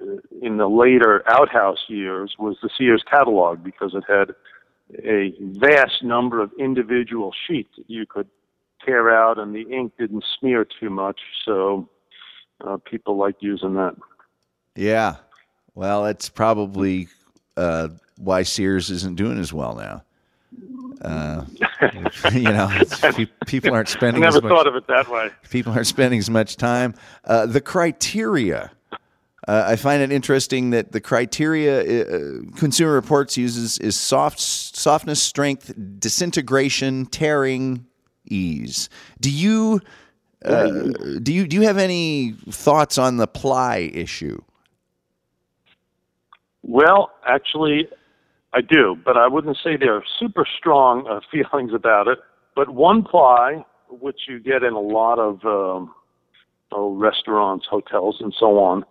[0.42, 4.34] in the later outhouse years was the Sears catalog because it had
[5.04, 8.28] a vast number of individual sheets that you could
[8.84, 11.20] tear out, and the ink didn't smear too much.
[11.44, 11.88] So
[12.64, 13.96] uh, people liked using that.
[14.76, 15.16] Yeah.
[15.74, 17.08] Well, it's probably
[17.60, 20.02] uh, why Sears isn't doing as well now.
[21.02, 21.44] Uh,
[22.32, 22.70] you know,
[23.46, 25.30] people aren't I spending never as much, thought of it that way.
[25.50, 26.94] people aren't spending as much time.
[27.24, 28.70] Uh, the criteria.
[29.48, 35.22] Uh, I find it interesting that the criteria uh, Consumer Reports uses is soft softness,
[35.22, 37.86] strength, disintegration, tearing,
[38.26, 38.90] ease.
[39.20, 39.80] Do you
[40.44, 40.68] uh,
[41.22, 44.42] do you do you have any thoughts on the ply issue?
[46.62, 47.88] Well, actually,
[48.52, 52.18] I do, but I wouldn't say they're super strong uh, feelings about it.
[52.54, 55.94] But one ply, which you get in a lot of um,
[56.72, 58.84] oh, restaurants, hotels, and so on,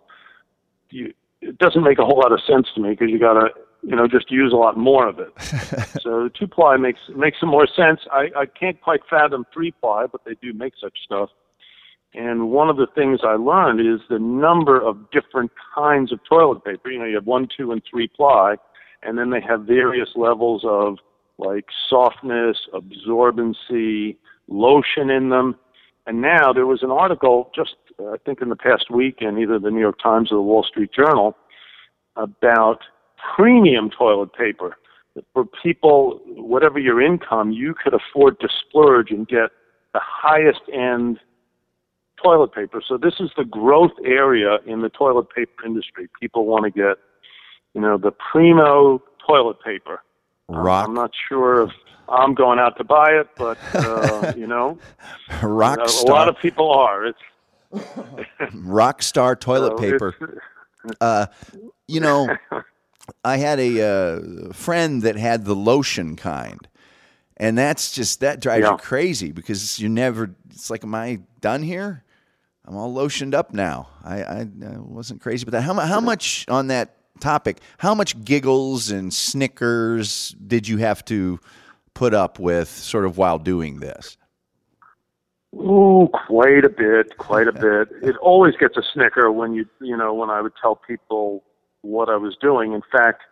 [0.90, 3.48] you, it doesn't make a whole lot of sense to me because you got to,
[3.82, 5.32] you know, just use a lot more of it.
[6.00, 8.00] so two ply makes makes some more sense.
[8.10, 11.30] I, I can't quite fathom three ply, but they do make such stuff.
[12.14, 16.64] And one of the things I learned is the number of different kinds of toilet
[16.64, 16.90] paper.
[16.90, 18.56] You know, you have one, two, and three ply,
[19.02, 20.96] and then they have various levels of
[21.38, 24.16] like softness, absorbency,
[24.48, 25.56] lotion in them.
[26.06, 29.38] And now there was an article just, uh, I think, in the past week in
[29.38, 31.36] either the New York Times or the Wall Street Journal
[32.16, 32.80] about
[33.36, 34.76] premium toilet paper.
[35.32, 39.50] For people, whatever your income, you could afford to splurge and get
[39.92, 41.18] the highest end
[42.22, 42.82] toilet paper.
[42.86, 46.08] So this is the growth area in the toilet paper industry.
[46.20, 46.98] People want to get,
[47.74, 50.02] you know, the primo toilet paper.
[50.48, 51.70] Rock I'm not sure if
[52.08, 54.78] I'm going out to buy it, but uh, you know,
[55.42, 57.06] rock a star lot of people are.
[57.06, 57.18] It's
[58.54, 60.42] rock star toilet so paper.
[61.00, 61.26] Uh,
[61.86, 62.28] you know,
[63.24, 66.66] I had a uh, friend that had the lotion kind,
[67.36, 68.72] and that's just that drives Yeah.
[68.72, 70.34] you crazy because you never.
[70.50, 72.02] It's like, am I done here?
[72.66, 73.88] I'm all lotioned up now.
[74.04, 75.62] I, I, I wasn't crazy about that.
[75.62, 77.58] How, how much on that topic?
[77.78, 81.40] How much giggles and snickers did you have to
[81.94, 84.16] put up with, sort of while doing this?
[85.56, 87.52] Oh, quite a bit, quite a
[87.88, 87.88] bit.
[88.02, 91.44] It always gets a snicker when you, you know, when I would tell people
[91.82, 92.72] what I was doing.
[92.72, 93.22] In fact,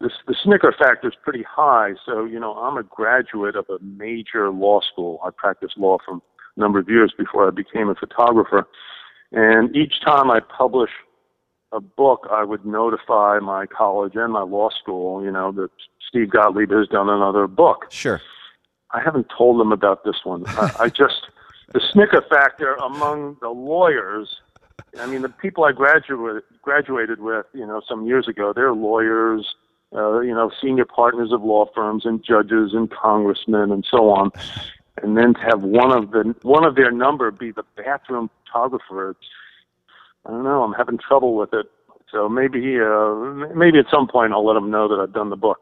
[0.00, 1.94] this, the snicker factor is pretty high.
[2.04, 5.20] So, you know, I'm a graduate of a major law school.
[5.24, 6.18] I practiced law a
[6.56, 8.66] number of years before I became a photographer.
[9.32, 10.90] And each time I publish
[11.72, 15.70] a book, I would notify my college and my law school, you know, that
[16.08, 17.86] Steve Gottlieb has done another book.
[17.90, 18.20] Sure.
[18.92, 20.44] I haven't told them about this one.
[20.46, 21.26] I, I just
[21.72, 24.40] the snicker factor among the lawyers.
[25.00, 29.54] I mean, the people I graduated graduated with, you know, some years ago, they're lawyers,
[29.94, 34.30] uh, you know, senior partners of law firms and judges and congressmen and so on.
[35.02, 39.16] And then to have one of the one of their number be the bathroom photographer,
[40.24, 40.62] I don't know.
[40.62, 41.66] I'm having trouble with it.
[42.12, 43.14] So maybe uh,
[43.54, 45.58] maybe at some point I'll let them know that I've done the book.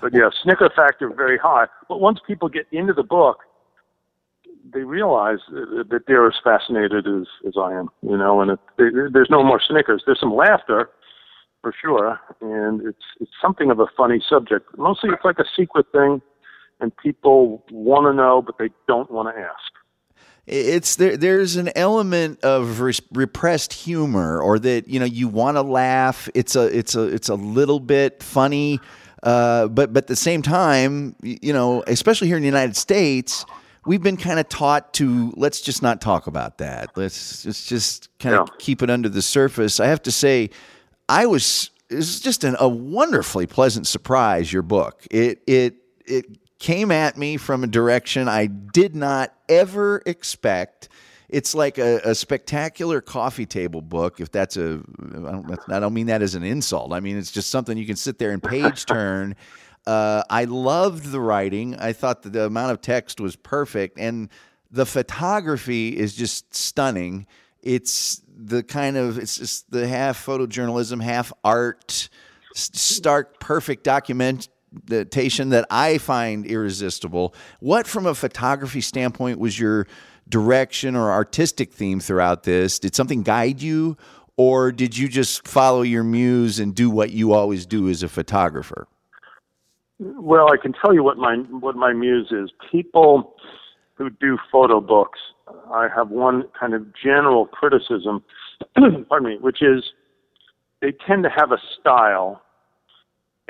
[0.00, 1.66] But yeah, snicker factor very high.
[1.88, 3.40] But once people get into the book,
[4.72, 8.60] they realize that that they're as fascinated as, as I am, you know, and it,
[8.78, 10.02] they, there's no more snickers.
[10.06, 10.88] There's some laughter,
[11.60, 14.66] for sure, and it's it's something of a funny subject.
[14.78, 16.22] Mostly, it's like a secret thing,
[16.80, 19.72] and people want to know, but they don't want to ask.
[20.46, 25.56] it's there there's an element of res- repressed humor or that you know you want
[25.56, 28.80] to laugh it's a it's a it's a little bit funny
[29.22, 33.44] uh, but but at the same time you know especially here in the United States
[33.86, 38.08] we've been kind of taught to let's just not talk about that let's just just
[38.18, 38.54] kind of Yeah.
[38.58, 40.50] keep it under the surface I have to say
[41.08, 44.52] I was it was just an, a wonderfully pleasant surprise.
[44.52, 45.74] Your book it it
[46.06, 46.24] it
[46.60, 50.88] came at me from a direction I did not ever expect.
[51.28, 54.20] It's like a, a spectacular coffee table book.
[54.20, 56.92] If that's a, I don't, I don't mean that as an insult.
[56.92, 59.34] I mean it's just something you can sit there and page turn.
[59.86, 61.74] Uh, I loved the writing.
[61.76, 64.28] I thought the amount of text was perfect, and
[64.70, 67.26] the photography is just stunning.
[67.62, 72.10] It's the kind of it's just the half photojournalism, half art,
[72.54, 73.84] stark, perfect
[74.72, 77.34] documentation that I find irresistible.
[77.60, 79.86] What, from a photography standpoint, was your
[80.28, 82.78] direction or artistic theme throughout this?
[82.78, 83.96] Did something guide you,
[84.36, 88.08] or did you just follow your muse and do what you always do as a
[88.08, 88.86] photographer?
[89.98, 92.50] Well, I can tell you what my what my muse is.
[92.72, 93.34] People
[93.96, 95.18] who do photo books,
[95.70, 98.24] I have one kind of general criticism,
[99.08, 99.84] pardon me, which is
[100.80, 102.40] they tend to have a style,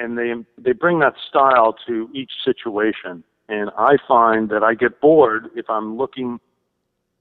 [0.01, 3.23] and they they bring that style to each situation.
[3.49, 6.39] And I find that I get bored if I'm looking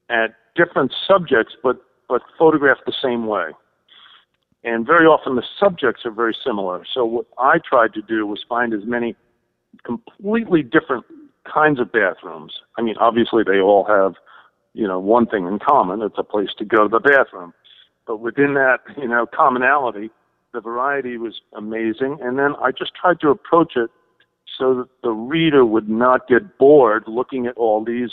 [0.10, 3.52] at different subjects, but but photographed the same way.
[4.64, 6.86] And very often the subjects are very similar.
[6.94, 9.16] So what I tried to do was find as many
[9.86, 11.06] completely different
[11.52, 12.54] kinds of bathrooms.
[12.78, 14.16] I mean, obviously they all have,
[14.74, 16.02] you know, one thing in common.
[16.02, 17.54] It's a place to go to the bathroom.
[18.06, 20.10] But within that, you know, commonality,
[20.54, 22.18] the variety was amazing.
[22.22, 23.90] And then I just tried to approach it
[24.58, 28.12] so that the reader would not get bored looking at all these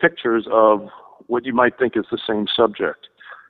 [0.00, 0.88] pictures of
[1.26, 3.08] what you might think is the same subject.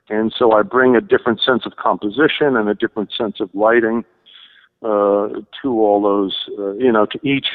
[0.09, 4.03] And so I bring a different sense of composition and a different sense of lighting
[4.83, 5.29] uh,
[5.61, 7.47] to all those, uh, you know, to each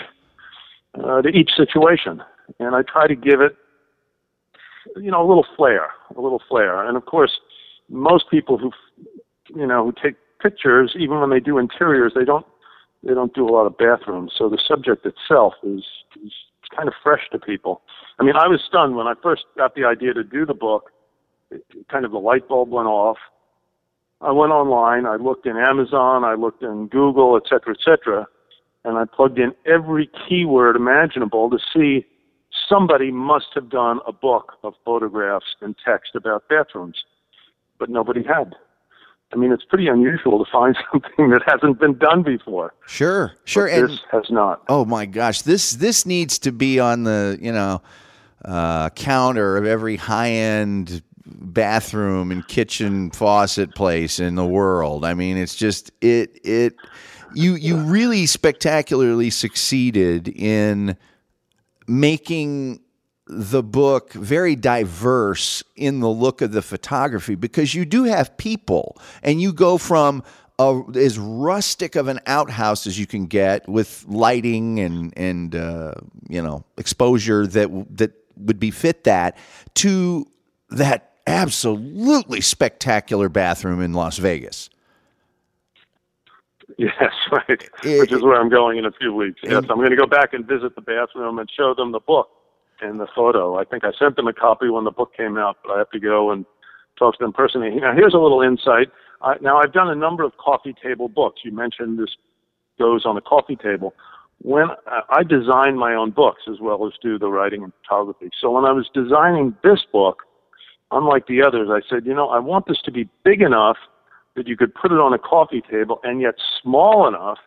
[0.95, 2.23] uh, to each situation,
[2.59, 3.55] and I try to give it,
[4.97, 6.87] you know, a little flair, a little flair.
[6.87, 7.31] And of course,
[7.91, 8.73] most people who,
[9.55, 12.46] you know, who take pictures, even when they do interiors, they don't
[13.05, 14.33] they don't do a lot of bathrooms.
[14.37, 15.85] So the subject itself is,
[16.24, 16.33] is
[16.77, 17.83] kind of fresh to people.
[18.18, 20.90] I mean, I was stunned when I first got the idea to do the book.
[21.51, 23.18] It, kind of the light bulb went off.
[24.20, 25.07] I went online.
[25.07, 26.24] I looked in Amazon.
[26.24, 28.27] I looked in Google, et cetera, et cetera,
[28.85, 32.05] and I plugged in every keyword imaginable to see
[32.68, 36.96] somebody must have done a book of photographs and text about bathrooms,
[37.79, 38.57] but nobody had.
[39.33, 42.75] I mean, it's pretty unusual to find something that hasn't been done before.
[42.87, 43.67] Sure, sure.
[43.67, 44.62] But and this has not.
[44.69, 47.83] Oh my gosh, this this needs to be on the you know
[48.45, 55.05] uh, counter of every high end bathroom and kitchen faucet place in the world.
[55.05, 56.75] I mean, it's just it it
[57.35, 60.97] you you really spectacularly succeeded in
[61.87, 62.81] making
[63.29, 68.97] the book very diverse in the look of the photography because you do have people
[69.23, 70.23] and you go from
[70.59, 75.93] a, as rustic of an outhouse as you can get with lighting and and uh,
[76.29, 79.37] you know exposure that that would befit that
[79.75, 80.27] to
[80.71, 84.71] that absolutely spectacular bathroom in Las Vegas.
[86.79, 87.69] Yes, right.
[87.83, 89.41] Which is where I'm going in a few weeks.
[89.43, 92.31] Yes, I'm going to go back and visit the bathroom and show them the book
[92.81, 93.59] and the photo.
[93.59, 95.91] I think I sent them a copy when the book came out, but I have
[95.91, 96.45] to go and
[96.99, 97.71] talk to them personally.
[97.75, 98.88] Now, here's a little insight.
[99.23, 101.41] I, now, I've done a number of coffee table books.
[101.45, 102.17] You mentioned this
[102.79, 103.95] goes on a coffee table.
[104.43, 108.31] When I I design my own books as well as do the writing and photography.
[108.41, 110.23] So when I was designing this book,
[110.93, 113.77] unlike the others, I said, you know, I want this to be big enough
[114.37, 117.38] that you could put it on a coffee table and yet small enough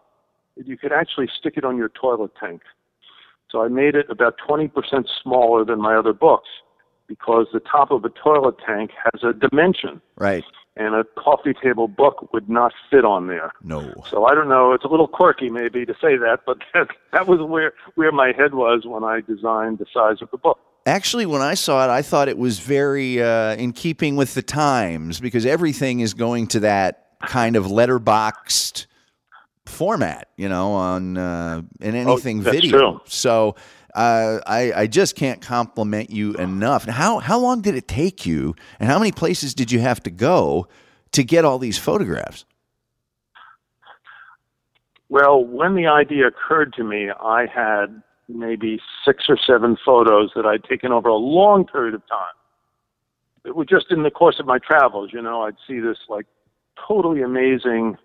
[0.58, 2.62] that you could actually stick it on your toilet tank.
[3.52, 4.72] So I made it about 20%
[5.22, 6.48] smaller than my other books
[7.08, 10.46] because the top of a toilet tank has a dimension Right.
[10.78, 13.52] and a coffee table book would not fit on there.
[13.62, 13.94] No.
[14.10, 14.72] So I don't know.
[14.72, 18.32] It's a little quirky, maybe, to say that, but that, that was where where my
[18.38, 20.58] head was when I designed the size of the book.
[20.86, 24.42] Actually, when I saw it, I thought it was very uh, in keeping with the
[24.42, 28.88] times because everything is going to that kind of letterboxed
[29.66, 32.78] format, you know, on uh, in anything that's video.
[32.78, 33.02] true.
[33.06, 33.56] So
[33.96, 36.86] uh, I, I just can't compliment you enough.
[36.86, 40.12] How how long did it take you, and how many places did you have to
[40.12, 40.68] go
[41.12, 42.46] to get all these photographs?
[45.10, 50.46] Well, when the idea occurred to me, I had maybe six or seven photos that
[50.46, 52.34] I'd taken over a long period of time.
[53.44, 56.28] It was just in the course of my travels, you know, I'd see this like
[56.88, 57.98] totally amazing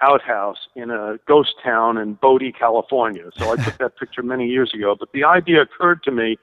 [0.00, 3.24] outhouse in a ghost town in Bodie, California.
[3.36, 4.96] So I took that picture many years ago.
[4.98, 6.38] But the idea occurred to me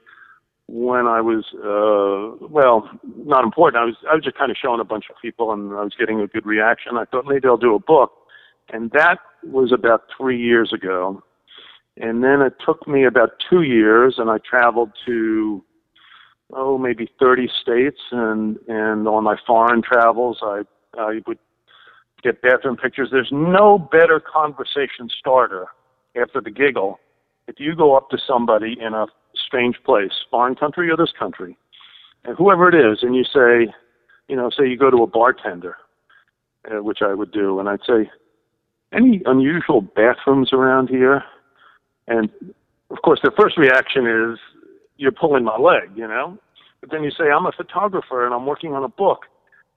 [0.68, 3.80] when I was, uh, well, not important.
[3.80, 5.94] I was, I was just kind of showing a bunch of people, and I was
[5.98, 6.96] getting a good reaction.
[6.96, 8.12] I thought maybe I'll do a book,
[8.72, 11.22] and that was about three years ago.
[11.96, 15.64] And then it took me about two years, and I traveled to
[16.52, 20.62] oh maybe 30 states, and and on my foreign travels, I
[20.98, 21.38] I would
[22.22, 23.08] get bathroom pictures.
[23.10, 25.66] There's no better conversation starter
[26.20, 26.98] after the giggle
[27.48, 31.56] if you go up to somebody in a strange place, foreign country or this country,
[32.24, 33.72] and whoever it is, and you say,
[34.28, 35.76] you know, say you go to a bartender,
[36.68, 38.10] uh, which I would do, and I'd say,
[38.92, 41.22] any unusual bathrooms around here?
[42.08, 42.30] And
[42.90, 44.38] of course, their first reaction is,
[44.96, 46.38] you're pulling my leg, you know?
[46.80, 49.26] But then you say, I'm a photographer and I'm working on a book.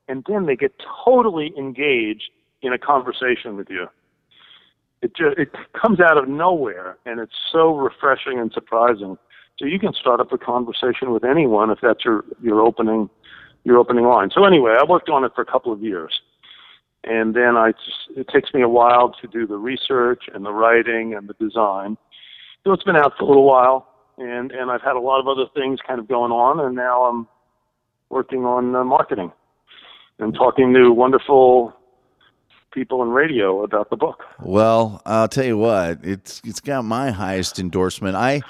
[0.09, 0.73] And then they get
[1.05, 2.31] totally engaged
[2.61, 3.87] in a conversation with you.
[5.01, 5.49] It just, it
[5.79, 9.17] comes out of nowhere and it's so refreshing and surprising.
[9.57, 13.09] So you can start up a conversation with anyone if that's your, your opening
[13.65, 14.29] your opening line.
[14.33, 16.21] So anyway, I worked on it for a couple of years.
[17.03, 20.51] And then I just, it takes me a while to do the research and the
[20.51, 21.97] writing and the design.
[22.63, 23.89] So it's been out for a little while
[24.19, 27.03] and and I've had a lot of other things kind of going on, and now
[27.03, 27.27] I'm
[28.09, 29.31] working on uh, marketing
[30.19, 31.73] and talking to wonderful
[32.71, 34.23] people in radio about the book.
[34.41, 38.15] Well, I'll tell you what, it's it's got my highest endorsement.
[38.15, 38.41] I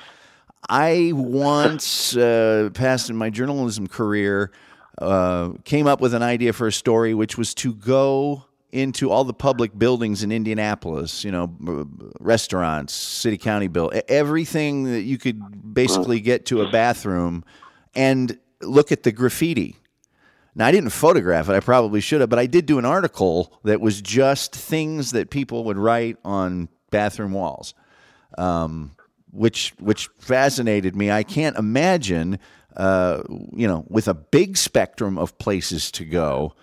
[0.67, 4.51] I once uh, past in my journalism career
[4.97, 9.23] uh, came up with an idea for a story, which was to go into all
[9.23, 11.55] the public buildings in Indianapolis, you know,
[12.19, 17.43] restaurants, city county bill, everything that you could basically get to a bathroom
[17.95, 19.75] and look at the graffiti.
[20.55, 21.53] Now, I didn't photograph it.
[21.53, 25.29] I probably should have, but I did do an article that was just things that
[25.29, 27.73] people would write on bathroom walls,
[28.37, 28.95] um,
[29.31, 31.11] which which fascinated me.
[31.11, 32.39] I can't imagine,
[32.75, 33.21] uh,
[33.53, 36.55] you know, with a big spectrum of places to go,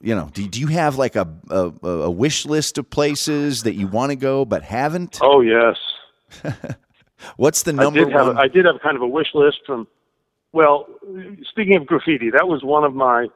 [0.00, 3.74] you know, do, do you have like a, a, a wish list of places that
[3.74, 5.18] you want to go but haven't?
[5.22, 5.76] Oh yes.
[7.36, 8.36] What's the number I did have?
[8.36, 9.86] I did have kind of a wish list from.
[10.52, 10.86] Well,
[11.48, 13.28] speaking of graffiti, that was one of my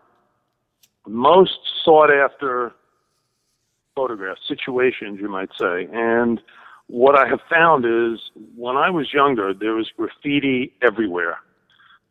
[1.07, 2.73] most sought after
[3.95, 5.89] photographs, situations, you might say.
[5.93, 6.41] And
[6.87, 8.21] what I have found is
[8.57, 11.39] when I was younger, there was graffiti everywhere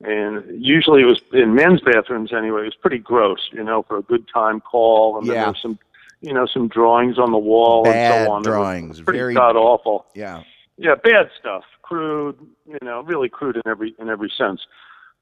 [0.04, 2.62] and usually it was in men's bathrooms anyway.
[2.62, 5.62] It was pretty gross, you know, for a good time call, and then there was
[5.62, 5.80] some,
[6.22, 8.42] you know, some drawings on the wall Bad and so on.
[8.42, 10.06] Drawings, pretty very- god awful.
[10.16, 10.44] yeah.
[10.78, 14.62] Yeah, bad stuff, crude, you know, really crude in every in every sense.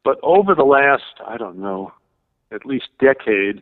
[0.04, 1.92] But over the last, I don't know,
[2.52, 3.62] at least decade,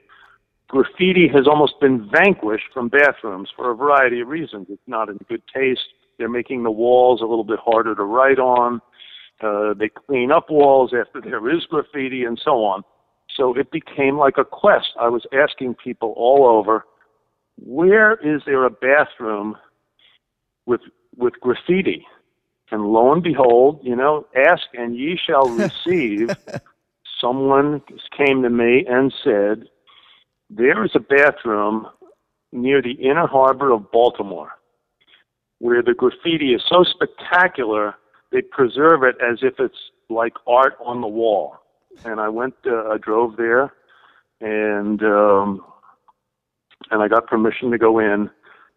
[0.67, 4.67] graffiti has almost been vanquished from bathrooms for a variety of reasons.
[4.69, 5.81] It's not in good taste.
[6.17, 8.81] They're making the walls a little bit harder to write on.
[9.41, 12.83] Uh, they clean up walls after there is graffiti and so on.
[13.35, 14.87] So it became like a quest.
[14.99, 16.85] I was asking people all over,
[17.57, 19.57] where is there a bathroom
[20.65, 20.81] with
[21.15, 22.05] with graffiti?
[22.71, 26.29] And lo and behold, you know, ask and ye shall receive.
[27.21, 27.81] Someone
[28.15, 29.63] came to me and said,
[30.49, 31.87] there is a bathroom
[32.51, 34.51] near the inner harbor of Baltimore
[35.59, 37.95] where the graffiti is so spectacular
[38.31, 39.77] they preserve it as if it's
[40.09, 41.55] like art on the wall.
[42.05, 43.73] And I went, uh, I drove there,
[44.39, 45.63] and um,
[46.91, 48.29] and I got permission to go in,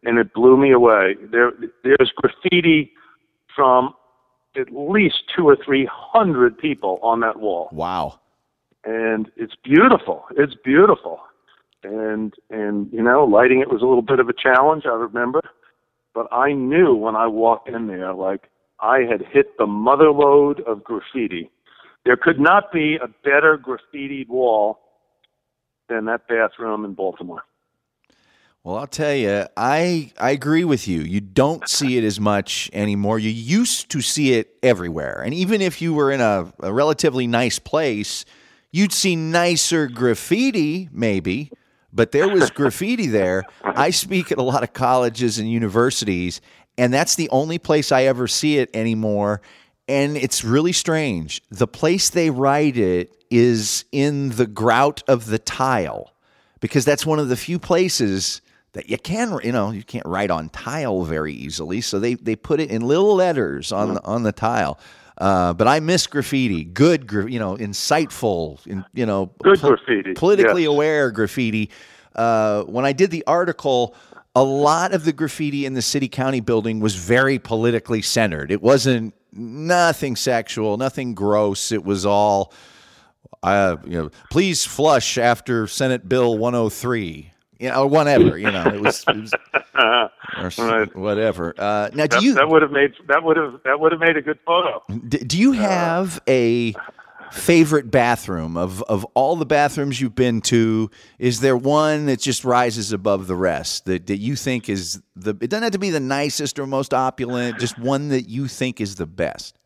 [0.05, 1.17] and it blew me away.
[1.31, 1.53] There,
[1.85, 2.93] there's graffiti
[3.55, 3.95] from
[4.57, 8.19] at least two or three hundred people on that wall Wow.
[8.85, 10.25] and it's beautiful.
[10.37, 11.21] It's beautiful,
[11.85, 14.85] and and you know, lighting it was a little bit of a challenge.
[14.87, 15.41] I remember,
[16.15, 18.49] but I knew when I walked in there, like
[18.81, 21.51] I had hit the mother lode of graffiti.
[22.05, 24.79] There could not be a better graffitied wall
[25.89, 27.43] than that bathroom in Baltimore.
[28.63, 31.01] Well, I'll tell you, I I agree with you.
[31.01, 33.19] You don't see it as much anymore.
[33.19, 37.27] You used to see it everywhere, and even if you were in a, a relatively
[37.27, 38.27] nice place,
[38.71, 41.51] you'd see nicer graffiti, maybe,
[41.91, 43.45] but there was graffiti there.
[43.65, 46.43] I speak at a lot of colleges and universities,
[46.77, 49.41] and that's the only place I ever see it anymore.
[49.89, 51.41] And it's really strange.
[51.51, 56.13] The place they write it is in the grout of the tile
[56.61, 58.43] because that's one of the few places
[58.73, 62.37] that you can you know you can't write on tile very easily so they they
[62.37, 64.79] put it in little letters on the on the tile
[65.21, 70.63] uh, but I miss graffiti, good, you know, insightful, in, you know, Good graffiti, politically
[70.63, 70.71] yes.
[70.71, 71.71] aware graffiti.
[72.17, 73.95] Uh, when I did the article,
[74.35, 78.51] a lot of the graffiti in the city county building was very politically centered.
[78.51, 81.71] It wasn't nothing sexual, nothing gross.
[81.71, 82.55] It was all,
[83.43, 87.30] uh, you know, please flush after Senate Bill 103.
[87.61, 88.39] You know, or whatever.
[88.39, 89.33] You know, it was, it was
[90.59, 90.97] Right.
[90.97, 91.55] whatever.
[91.59, 94.01] Uh, now, do That, you that would have made that would have that would have
[94.01, 94.83] made a good photo.
[95.09, 96.75] D- do you have a
[97.31, 100.91] favorite bathroom of of all the bathrooms you've been to?
[101.19, 105.37] Is there one that just rises above the rest that, that you think is the?
[105.43, 107.59] It doesn't have to be the nicest or most opulent.
[107.61, 109.59] Just one that you think is the best.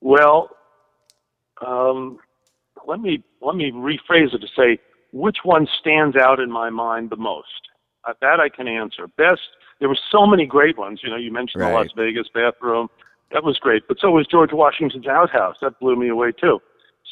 [0.00, 0.48] Well,
[1.64, 2.18] um,
[2.86, 4.78] let me let me rephrase it to say
[5.14, 7.70] which one stands out in my mind the most.
[8.04, 9.06] Uh, that I can answer.
[9.06, 9.40] Best.
[9.78, 11.00] There were so many great ones.
[11.02, 12.88] You know, you mentioned the Las Vegas bathroom.
[13.32, 15.56] That was great, but so was George Washington's outhouse.
[15.62, 16.60] That blew me away too.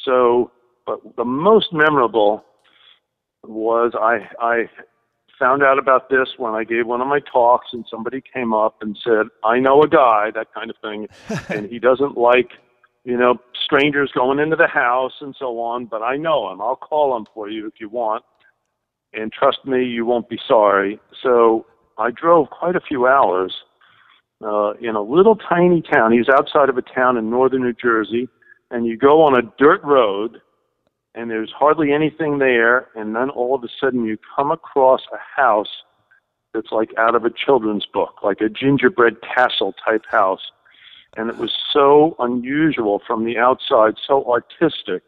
[0.05, 0.51] So,
[0.85, 2.43] but the most memorable
[3.43, 4.69] was I I
[5.39, 8.75] found out about this when I gave one of my talks, and somebody came up
[8.81, 11.07] and said, "I know a guy," that kind of thing,
[11.49, 12.51] and he doesn't like
[13.05, 16.61] you know, strangers going into the house and so on, but I know him.
[16.61, 18.23] I'll call him for you if you want.
[19.13, 20.99] And trust me, you won't be sorry.
[21.21, 21.65] So
[21.97, 23.53] I drove quite a few hours
[24.43, 26.11] uh, in a little tiny town.
[26.11, 28.27] He's outside of a town in northern New Jersey,
[28.71, 30.41] and you go on a dirt road,
[31.13, 35.41] and there's hardly anything there, and then all of a sudden you come across a
[35.41, 35.83] house
[36.53, 40.41] that's like out of a children's book, like a gingerbread castle type house
[41.15, 45.03] and it was so unusual from the outside, so artistic.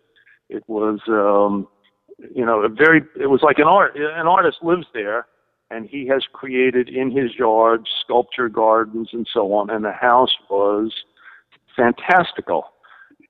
[0.50, 1.68] It was, um,
[2.34, 3.02] you know, a very.
[3.20, 3.96] It was like an art.
[3.96, 5.26] An artist lives there,
[5.72, 9.70] and he has created in his yard sculpture gardens and so on.
[9.70, 10.94] And the house was
[11.76, 12.66] fantastical.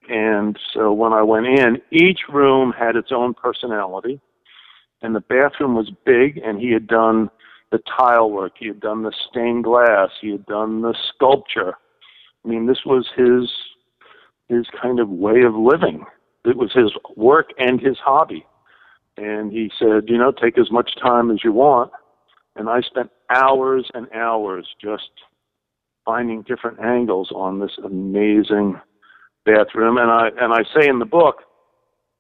[0.09, 4.19] And so when I went in, each room had its own personality,
[5.01, 6.37] and the bathroom was big.
[6.37, 7.29] And he had done
[7.71, 11.75] the tile work, he had done the stained glass, he had done the sculpture.
[12.45, 13.49] I mean, this was his
[14.47, 16.05] his kind of way of living.
[16.45, 18.45] It was his work and his hobby.
[19.17, 21.91] And he said, you know, take as much time as you want.
[22.55, 25.09] And I spent hours and hours just
[26.05, 28.79] finding different angles on this amazing
[29.45, 29.97] bathroom.
[29.97, 31.37] And I and I say in the book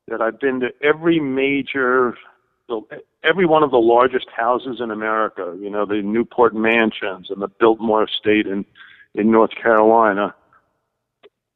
[0.07, 2.15] that I've been to every major,
[3.23, 5.55] every one of the largest houses in America.
[5.59, 8.65] You know, the Newport Mansions and the Biltmore Estate in
[9.15, 10.35] in North Carolina.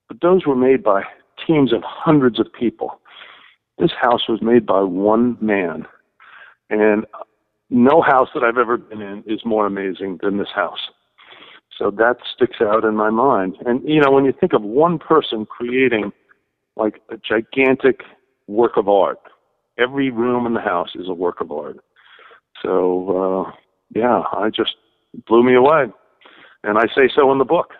[0.07, 1.03] But those were made by
[1.45, 2.99] teams of hundreds of people.
[3.77, 5.85] This house was made by one man.
[6.69, 7.05] And
[7.69, 10.89] no house that I've ever been in is more amazing than this house.
[11.77, 13.55] So that sticks out in my mind.
[13.65, 16.11] And, you know, when you think of one person creating
[16.75, 18.01] like a gigantic
[18.47, 19.19] work of art,
[19.77, 21.77] every room in the house is a work of art.
[22.61, 23.51] So, uh,
[23.95, 24.75] yeah, I just
[25.25, 25.85] blew me away
[26.63, 27.73] and I say so in the book.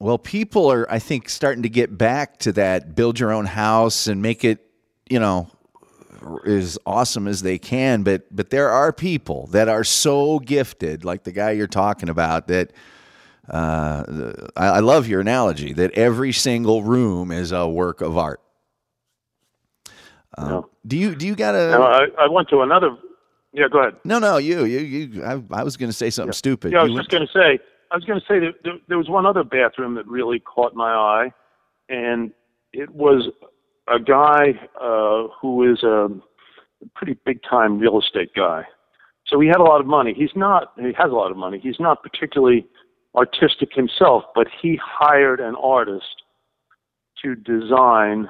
[0.00, 4.06] Well, people are, I think, starting to get back to that build your own house
[4.06, 4.64] and make it,
[5.10, 5.50] you know,
[6.46, 8.04] as awesome as they can.
[8.04, 12.46] But but there are people that are so gifted, like the guy you're talking about,
[12.48, 12.72] that
[13.48, 18.40] uh, I, I love your analogy that every single room is a work of art.
[20.36, 21.74] Uh, Do you do you got a?
[21.74, 22.96] And I, I went to another.
[23.52, 23.96] Yeah, go ahead.
[24.04, 25.24] No, no, you, you, you.
[25.24, 26.70] I, I was going to say something stupid.
[26.70, 27.58] Yeah, I was You just going to say.
[27.90, 30.74] I was going to say that there, there was one other bathroom that really caught
[30.74, 31.32] my eye,
[31.88, 32.32] and
[32.72, 33.30] it was
[33.88, 36.08] a guy uh, who is a
[36.94, 38.64] pretty big time real estate guy.
[39.26, 40.14] So he had a lot of money.
[40.16, 40.72] He's not.
[40.76, 41.58] He has a lot of money.
[41.62, 42.66] He's not particularly
[43.14, 46.22] artistic himself, but he hired an artist
[47.22, 48.28] to design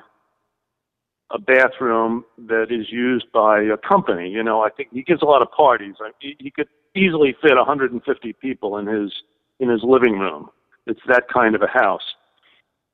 [1.31, 4.31] a bathroom that is used by a company.
[4.31, 5.95] You know, I think he gives a lot of parties.
[6.01, 9.13] I, he, he could easily fit 150 people in his
[9.61, 10.49] in his living room.
[10.87, 12.03] It's that kind of a house.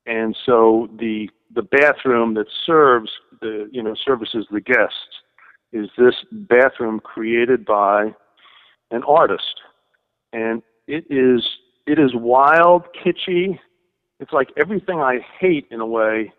[0.05, 3.09] And so the the bathroom that serves
[3.41, 5.21] the you know services the guests
[5.71, 8.13] is this bathroom created by
[8.91, 9.61] an artist.
[10.33, 11.43] And it is
[11.87, 13.59] it is wild, kitschy.
[14.19, 16.31] It's like everything I hate in a way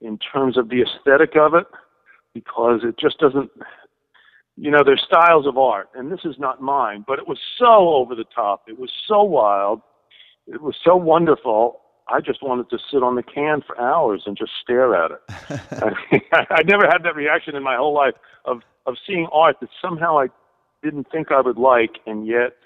[0.00, 1.66] in terms of the aesthetic of it
[2.34, 3.50] because it just doesn't
[4.56, 7.94] you know, there's styles of art, and this is not mine, but it was so
[7.94, 8.64] over the top.
[8.68, 9.80] It was so wild.
[10.46, 11.80] It was so wonderful.
[12.08, 15.20] I just wanted to sit on the can for hours and just stare at it.
[15.70, 19.56] I, mean, I never had that reaction in my whole life of of seeing art
[19.60, 20.26] that somehow I
[20.82, 22.56] didn't think I would like, and yet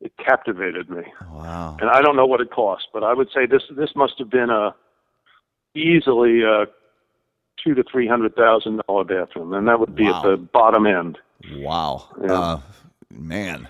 [0.00, 1.02] it captivated me.
[1.32, 1.76] Wow.
[1.80, 4.30] And I don't know what it cost, but I would say this this must have
[4.30, 4.74] been a
[5.74, 6.66] easily a
[7.62, 10.16] two to three hundred thousand dollar bathroom, and that would be Wow.
[10.18, 11.18] at the bottom end.
[11.56, 12.08] Wow.
[12.20, 12.32] Yeah.
[12.32, 12.60] Uh,
[13.10, 13.68] man.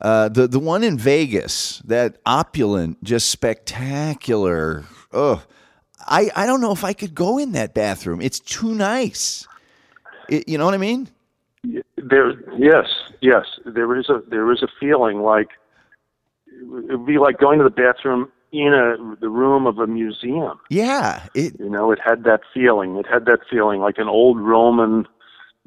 [0.00, 4.84] Uh, the the one in Vegas, that opulent, just spectacular.
[5.12, 5.42] Oh,
[6.06, 8.20] I I don't know if I could go in that bathroom.
[8.20, 9.46] It's too nice.
[10.28, 11.08] It, you know what I mean?
[11.96, 12.86] There, yes,
[13.20, 15.48] yes, there is a there is a feeling like
[16.46, 20.58] it would be like going to the bathroom in a the room of a museum.
[20.70, 21.26] Yeah.
[21.34, 22.96] It You know, it had that feeling.
[22.96, 25.06] It had that feeling like an old Roman,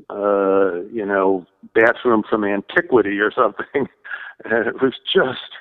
[0.10, 3.88] uh, you know, bathroom from antiquity or something.
[4.44, 5.52] And it was just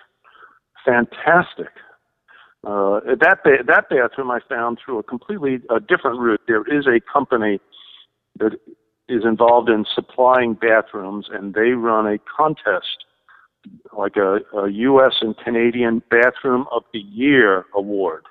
[0.87, 1.69] fantastic.
[2.65, 6.41] Uh, that ba- that bathroom I found through a completely uh, different route.
[6.49, 7.61] There is a company
[8.39, 8.53] that
[9.09, 13.05] is involved in supplying bathrooms, and they run a contest,
[13.97, 15.15] like a, a U.S.
[15.21, 18.25] and Canadian Bathroom of the Year award.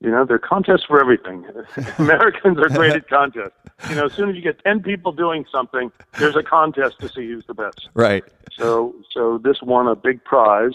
[0.00, 1.46] You know, they're contests for everything.
[1.98, 3.52] Americans are great at contests.
[3.88, 7.08] You know, as soon as you get 10 people doing something, there's a contest to
[7.08, 7.88] see who's the best.
[7.94, 8.24] right.
[8.58, 10.74] So, so this won a big prize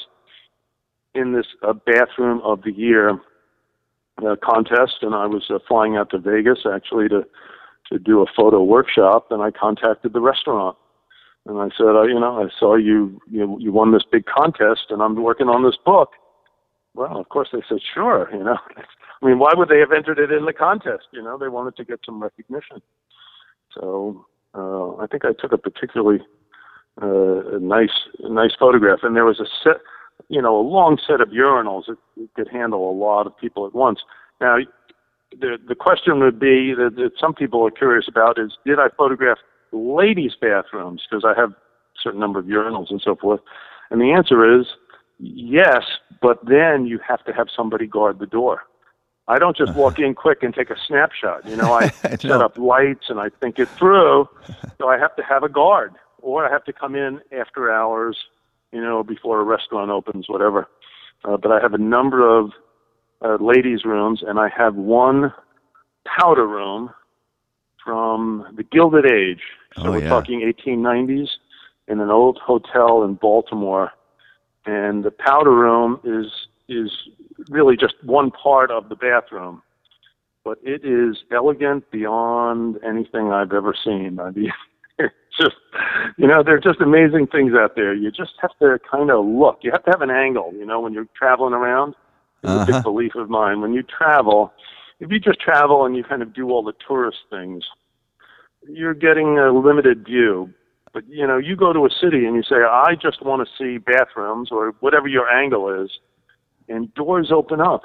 [1.14, 3.20] in this uh, bathroom of the year
[4.26, 7.26] uh, contest, and I was uh, flying out to Vegas actually to
[7.92, 10.76] to do a photo workshop, and I contacted the restaurant,
[11.48, 14.88] and I said, uh, you know, I saw you you you won this big contest,
[14.90, 16.12] and I'm working on this book.
[16.94, 18.30] Well, of course they said sure.
[18.34, 18.58] You know,
[19.22, 21.06] I mean, why would they have entered it in the contest?
[21.12, 22.82] You know, they wanted to get some recognition.
[23.74, 26.20] So uh, I think I took a particularly
[27.02, 29.78] uh, nice nice photograph, and there was a set,
[30.28, 33.66] you know, a long set of urinals that that could handle a lot of people
[33.66, 34.00] at once.
[34.42, 34.58] Now,
[35.32, 38.90] the the question would be that, that some people are curious about is did I
[38.98, 39.38] photograph
[39.78, 41.56] ladies' bathrooms because I have a
[42.02, 43.42] certain number of urinals and so forth,
[43.92, 44.66] and the answer is
[45.20, 45.84] yes,
[46.22, 48.64] but then you have to have somebody guard the door.
[49.30, 51.46] I don't just walk in quick and take a snapshot.
[51.46, 54.30] You know, I set up lights and I think it through.
[54.78, 58.18] So I have to have a guard, or I have to come in after hours,
[58.72, 60.68] you know, before a restaurant opens, whatever.
[61.26, 62.52] Uh, but I have a number of
[63.22, 65.34] uh, ladies' rooms, and I have one
[66.06, 66.92] powder room
[67.88, 69.40] from the Gilded Age.
[69.82, 70.10] So Oh, we're yeah.
[70.10, 71.30] talking 1890s
[71.88, 73.92] in an old hotel in Baltimore,
[74.66, 76.28] and the powder room is
[76.68, 76.92] is
[77.50, 79.62] really just one part of the bathroom,
[80.44, 84.20] but it is elegant beyond anything I've ever seen.
[84.20, 84.52] I mean,
[85.00, 85.56] it's just
[86.18, 87.94] you know, there are just amazing things out there.
[87.94, 89.60] You just have to kind of look.
[89.62, 90.52] You have to have an angle.
[90.54, 91.96] You know, when you're traveling around.
[92.44, 92.66] It's a Uh-huh.
[92.72, 93.62] big belief of mine.
[93.62, 94.54] When you travel,
[95.00, 97.64] if you just travel and you kind of do all the tourist things,
[98.68, 100.54] you're getting a limited view.
[100.94, 103.54] But you know, you go to a city and you say, "I just want to
[103.58, 105.92] see bathrooms or whatever your angle is,"
[106.68, 107.84] and doors open up,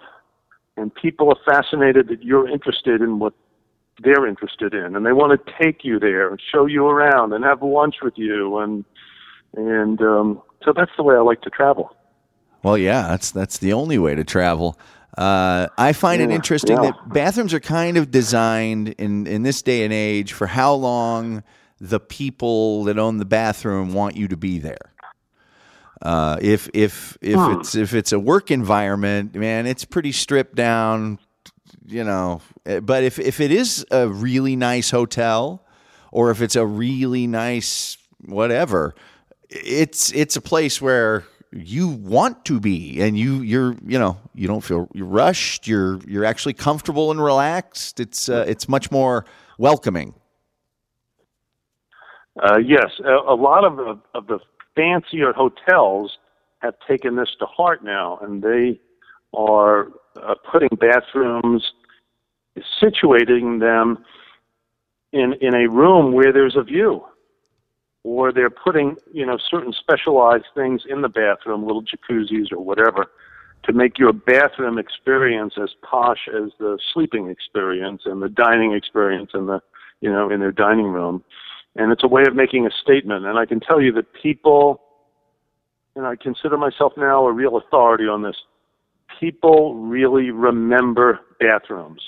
[0.77, 3.35] and people are fascinated that you're interested in what
[4.03, 7.45] they're interested in, and they want to take you there and show you around and
[7.45, 8.85] have lunch with you, and
[9.55, 11.95] and um, so that's the way I like to travel.
[12.63, 14.79] Well, yeah, that's that's the only way to travel.
[15.17, 16.91] Uh, I find it interesting yeah.
[16.91, 21.43] that bathrooms are kind of designed in in this day and age for how long
[21.79, 24.95] the people that own the bathroom want you to be there.
[26.01, 27.61] Uh, if if if Hmm.
[27.61, 31.19] it's if it's a work environment, man, it's pretty stripped down,
[31.87, 32.41] you know.
[32.65, 35.65] Eh, But if if it is a really nice hotel,
[36.11, 38.95] or if it's a really nice whatever,
[39.51, 44.49] it's it's a place where you want to be and you you're you know you
[44.49, 48.01] don't feel you're rushed you're you're actually comfortable and relaxed.
[48.01, 49.25] It's uh, it's much more
[49.59, 50.15] welcoming.
[52.43, 54.39] Uh, yes, a, a lot of the, of the
[54.75, 56.17] fancier hotels
[56.61, 58.81] have taken this to heart now, and they
[59.35, 61.73] are uh, putting bathrooms,
[62.83, 64.03] situating them
[65.13, 67.05] in in a room where there's a view,
[68.05, 73.07] or they're putting you know certain specialized things in the bathroom, little jacuzzis or whatever,
[73.65, 79.31] to make your bathroom experience as posh as the sleeping experience and the dining experience
[79.35, 79.61] in the
[80.01, 81.23] you know in their dining room
[81.77, 83.25] and it's a way of making a statement.
[83.25, 84.81] And I can tell you that people,
[85.97, 88.37] and I consider myself now a real authority on this,
[89.19, 92.03] people really remember bathrooms.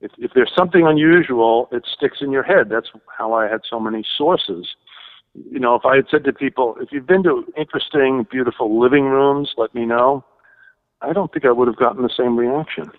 [0.00, 2.68] if, if there's something unusual, it sticks in your head.
[2.68, 4.66] That's how I had so many sources.
[5.34, 9.04] You know, if I had said to people, if you've been to interesting, beautiful living
[9.06, 10.24] rooms, let me know.
[11.02, 12.90] I don't think I would have gotten the same reaction.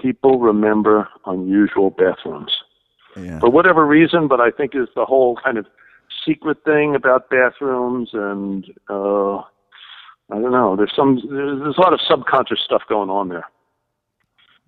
[0.00, 2.52] People remember unusual bathrooms
[3.16, 3.40] Yeah.
[3.40, 5.66] for whatever reason, but I think is the whole kind of
[6.24, 9.38] secret thing about bathrooms and uh,
[10.30, 10.76] I don't know.
[10.76, 13.44] There's some there's, there's a lot of subconscious stuff going on there.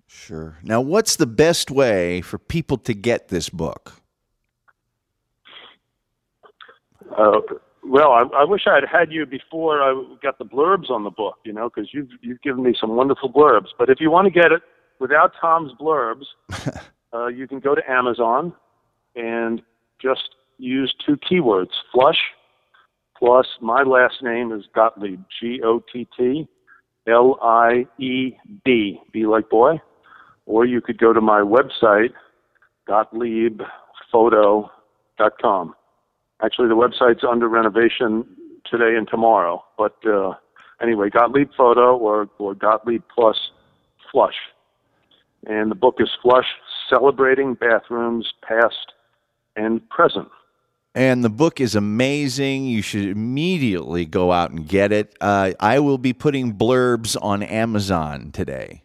[0.07, 0.57] Sure.
[0.61, 3.93] Now, what's the best way for people to get this book?
[7.21, 7.41] Uh,
[7.83, 11.09] well, I, I wish I had had you before I got the blurbs on the
[11.09, 13.67] book, you know, because you've you've given me some wonderful blurbs.
[13.77, 14.61] But if you want to get it
[14.99, 16.25] without Tom's blurbs,
[17.13, 18.53] uh, you can go to Amazon
[19.15, 19.61] and
[20.01, 22.17] just use two keywords: flush
[23.17, 26.47] plus my last name is Gottlieb, G O T T
[27.07, 29.81] L I E B, be like boy.
[30.45, 32.13] Or you could go to my website,
[32.89, 35.75] GottliebPhoto.com.
[36.43, 38.25] Actually, the website's under renovation
[38.69, 39.63] today and tomorrow.
[39.77, 40.33] But uh,
[40.81, 43.37] anyway, Gottlieb Photo or, or Gottlieb Plus
[44.11, 44.35] Flush.
[45.45, 46.45] And the book is Flush
[46.89, 48.93] Celebrating Bathrooms Past
[49.55, 50.29] and Present.
[50.93, 52.65] And the book is amazing.
[52.65, 55.15] You should immediately go out and get it.
[55.21, 58.83] Uh, I will be putting blurbs on Amazon today.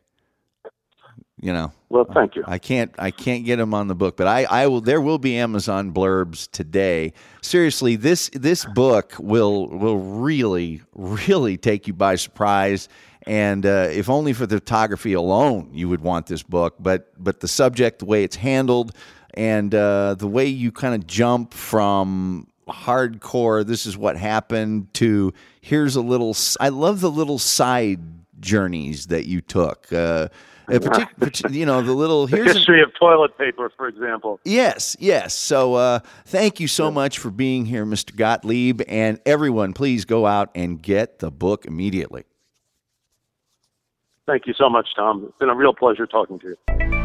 [1.46, 2.42] You know, Well, thank you.
[2.44, 4.80] I can't I can't get them on the book, but I, I will.
[4.80, 7.12] There will be Amazon blurbs today.
[7.40, 12.88] Seriously, this this book will will really really take you by surprise.
[13.28, 16.74] And uh, if only for the photography alone, you would want this book.
[16.80, 18.96] But but the subject, the way it's handled,
[19.34, 25.32] and uh, the way you kind of jump from hardcore, this is what happened, to
[25.60, 26.36] here's a little.
[26.58, 28.00] i love the little side
[28.40, 29.92] journeys that you took.
[29.92, 30.26] Uh,
[30.68, 33.88] uh, partic- partic- you know the little The here's an- history of toilet paper, for
[33.88, 34.40] example.
[34.44, 35.34] Yes, yes.
[35.34, 38.14] So uh, thank you so much for being here, Mr.
[38.14, 38.82] Gottlieb.
[38.88, 42.24] And everyone, please go out and get the book immediately.
[44.26, 45.24] Thank you so much, Tom.
[45.28, 46.95] It's been a real pleasure talking to you.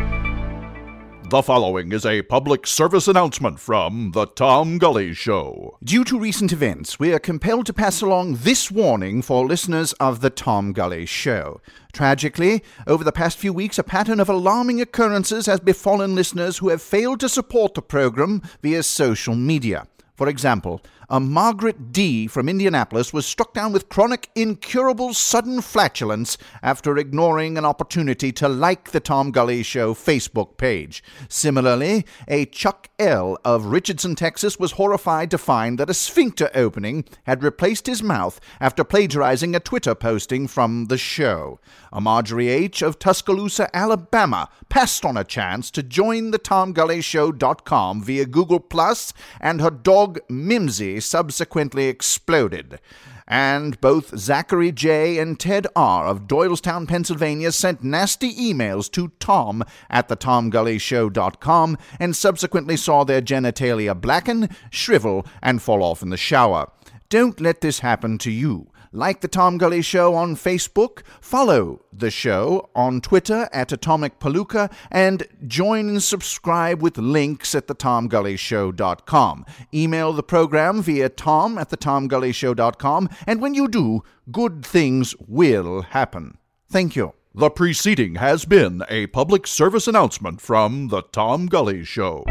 [1.32, 5.78] The following is a public service announcement from The Tom Gully Show.
[5.82, 10.20] Due to recent events, we are compelled to pass along this warning for listeners of
[10.20, 11.62] The Tom Gully Show.
[11.94, 16.68] Tragically, over the past few weeks, a pattern of alarming occurrences has befallen listeners who
[16.68, 19.88] have failed to support the program via social media.
[20.18, 20.82] For example,
[21.12, 22.26] a Margaret D.
[22.26, 28.48] from Indianapolis was struck down with chronic, incurable, sudden flatulence after ignoring an opportunity to
[28.48, 31.04] like the Tom Gully Show Facebook page.
[31.28, 33.38] Similarly, a Chuck L.
[33.44, 38.40] of Richardson, Texas was horrified to find that a sphincter opening had replaced his mouth
[38.62, 41.60] after plagiarizing a Twitter posting from the show.
[41.92, 42.82] A Marjorie H.
[42.82, 49.60] of Tuscaloosa, Alabama passed on a chance to join the TomGullyShow.com via Google Plus, and
[49.60, 52.80] her dog Mimsy subsequently exploded.
[53.28, 55.18] And both Zachary J.
[55.18, 56.08] and Ted R.
[56.08, 63.22] of Doylestown, Pennsylvania sent nasty emails to Tom at the TomGullyShow.com and subsequently saw their
[63.22, 66.72] genitalia blacken, shrivel, and fall off in the shower.
[67.10, 68.71] Don't let this happen to you.
[68.94, 74.70] Like the Tom Gully Show on Facebook, follow the show on Twitter at Atomic Palooka,
[74.92, 79.46] and join and subscribe with links at thetomgullyshow.com.
[79.74, 86.38] Email the program via tom at thetomgullyshow.com, and when you do, good things will happen.
[86.70, 87.14] Thank you.
[87.34, 92.26] The preceding has been a public service announcement from The Tom Gully Show.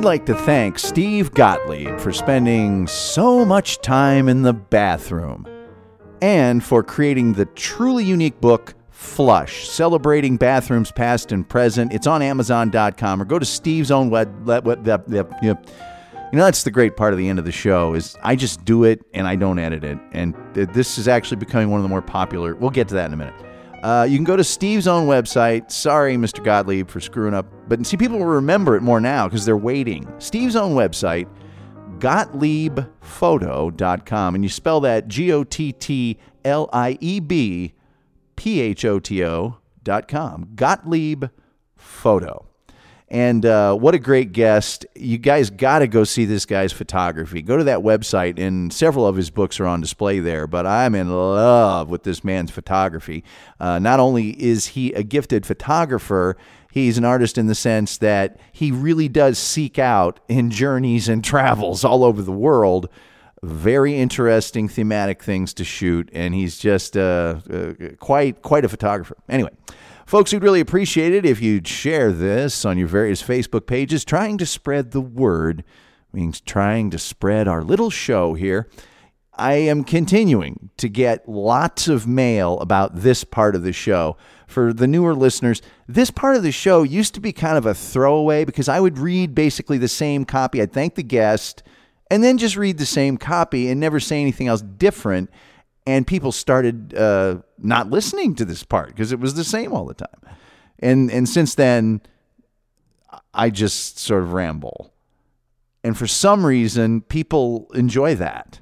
[0.00, 5.46] We'd like to thank Steve Gottlieb for spending so much time in the bathroom
[6.22, 11.92] and for creating the truly unique book Flush, celebrating bathrooms past and present.
[11.92, 14.46] It's on Amazon.com or go to Steve's own web.
[14.46, 15.36] web, web, web.
[15.42, 15.54] You
[16.32, 18.84] know, that's the great part of the end of the show is I just do
[18.84, 19.98] it and I don't edit it.
[20.12, 22.54] And this is actually becoming one of the more popular.
[22.54, 23.34] We'll get to that in a minute.
[23.82, 25.70] Uh, you can go to Steve's own website.
[25.70, 26.44] Sorry, Mr.
[26.44, 27.46] Gottlieb, for screwing up.
[27.68, 30.06] But see, people will remember it more now because they're waiting.
[30.18, 31.26] Steve's own website,
[31.98, 34.34] GottliebPhoto.com.
[34.34, 37.72] And you spell that G O T T L I E B
[38.36, 40.48] P H O T O.com.
[40.54, 41.24] Gottlieb
[41.76, 42.49] Photo.
[43.10, 44.86] And uh, what a great guest.
[44.94, 47.42] You guys got to go see this guy's photography.
[47.42, 50.46] Go to that website, and several of his books are on display there.
[50.46, 53.24] But I'm in love with this man's photography.
[53.58, 56.36] Uh, not only is he a gifted photographer,
[56.70, 61.24] he's an artist in the sense that he really does seek out in journeys and
[61.24, 62.88] travels all over the world
[63.42, 69.16] very interesting thematic things to shoot and he's just uh, uh, quite quite a photographer
[69.28, 69.50] anyway
[70.10, 74.36] folks we'd really appreciate it if you'd share this on your various facebook pages trying
[74.36, 75.62] to spread the word
[76.12, 78.68] means trying to spread our little show here
[79.32, 84.18] I am continuing to get lots of mail about this part of the show.
[84.46, 87.72] For the newer listeners, this part of the show used to be kind of a
[87.72, 90.60] throwaway because I would read basically the same copy.
[90.60, 91.62] I'd thank the guest
[92.10, 95.30] and then just read the same copy and never say anything else different.
[95.86, 99.86] And people started uh, not listening to this part because it was the same all
[99.86, 100.36] the time.
[100.78, 102.00] And and since then,
[103.34, 104.92] I just sort of ramble.
[105.82, 108.60] And for some reason, people enjoy that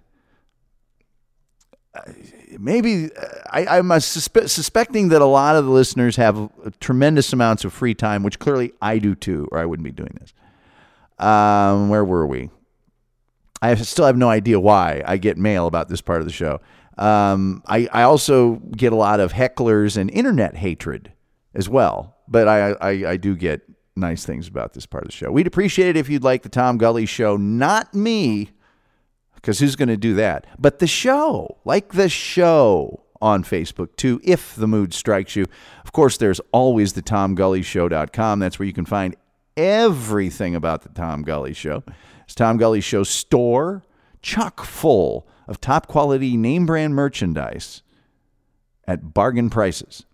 [2.59, 3.11] maybe
[3.51, 6.51] I, I'm suspe- suspecting that a lot of the listeners have
[6.81, 10.17] tremendous amounts of free time, which clearly I do too, or I wouldn't be doing
[10.21, 10.33] this.
[11.19, 12.51] Um, where were we?
[13.61, 16.61] I still have no idea why I get mail about this part of the show.
[16.99, 21.13] Um, I, I also get a lot of hecklers and internet hatred
[21.55, 23.63] as well, but I, I, I do get
[23.97, 25.31] nice things about this part of the show.
[25.31, 28.51] We'd appreciate it if you'd like the Tom Gully Show, not me
[29.35, 30.47] because who's going to do that?
[30.59, 35.47] But the show, like the show on Facebook too, if the mood strikes you.
[35.85, 38.39] Of course, there's always the TomGullyShow.com.
[38.39, 39.17] That's where you can find
[39.57, 41.83] everything about the Tom Gully Show.
[42.25, 43.85] It's Tom Gully Show store,
[44.23, 47.83] chock full of top quality name brand merchandise
[48.87, 50.05] at bargain prices.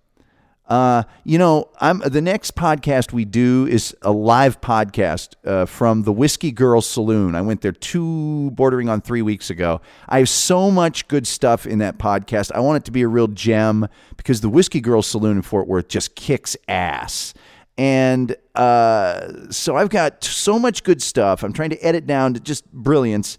[0.67, 6.05] Uh, you know, I'm the next podcast we do is a live podcast uh, from
[6.05, 7.35] the Whiskey Girl Saloon.
[7.35, 9.83] I went there two, bordering on three weeks ago.
[10.09, 12.51] I have so much good stuff in that podcast.
[12.55, 15.69] I want it to be a real gem because the Whiskey Girl Saloon in Fort
[15.69, 17.35] Worth just kicks ass.
[17.77, 21.43] And uh, so I've got so much good stuff.
[21.43, 23.37] I'm trying to edit down to just brilliance,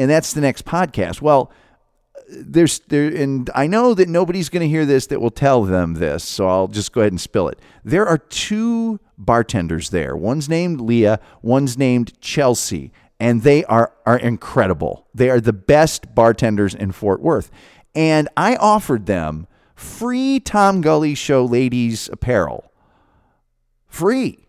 [0.00, 1.20] and that's the next podcast.
[1.20, 1.52] Well
[2.30, 5.94] there's there and I know that nobody's going to hear this that will tell them
[5.94, 7.58] this, so I'll just go ahead and spill it.
[7.84, 10.16] There are two bartenders there.
[10.16, 15.08] One's named Leah, one's named Chelsea, and they are are incredible.
[15.14, 17.50] They are the best bartenders in Fort Worth.
[17.94, 22.70] And I offered them free Tom Gully show ladies apparel.
[23.88, 24.46] Free.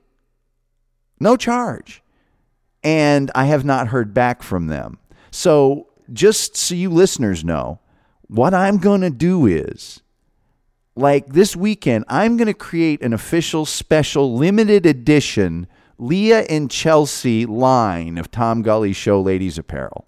[1.19, 2.03] No charge.
[2.83, 4.99] And I have not heard back from them.
[5.32, 7.79] So just so you listeners know,
[8.27, 10.01] what I'm going to do is
[10.95, 15.67] like this weekend, I'm going to create an official special limited edition
[15.97, 20.07] Leah and Chelsea line of Tom Gully Show ladies apparel.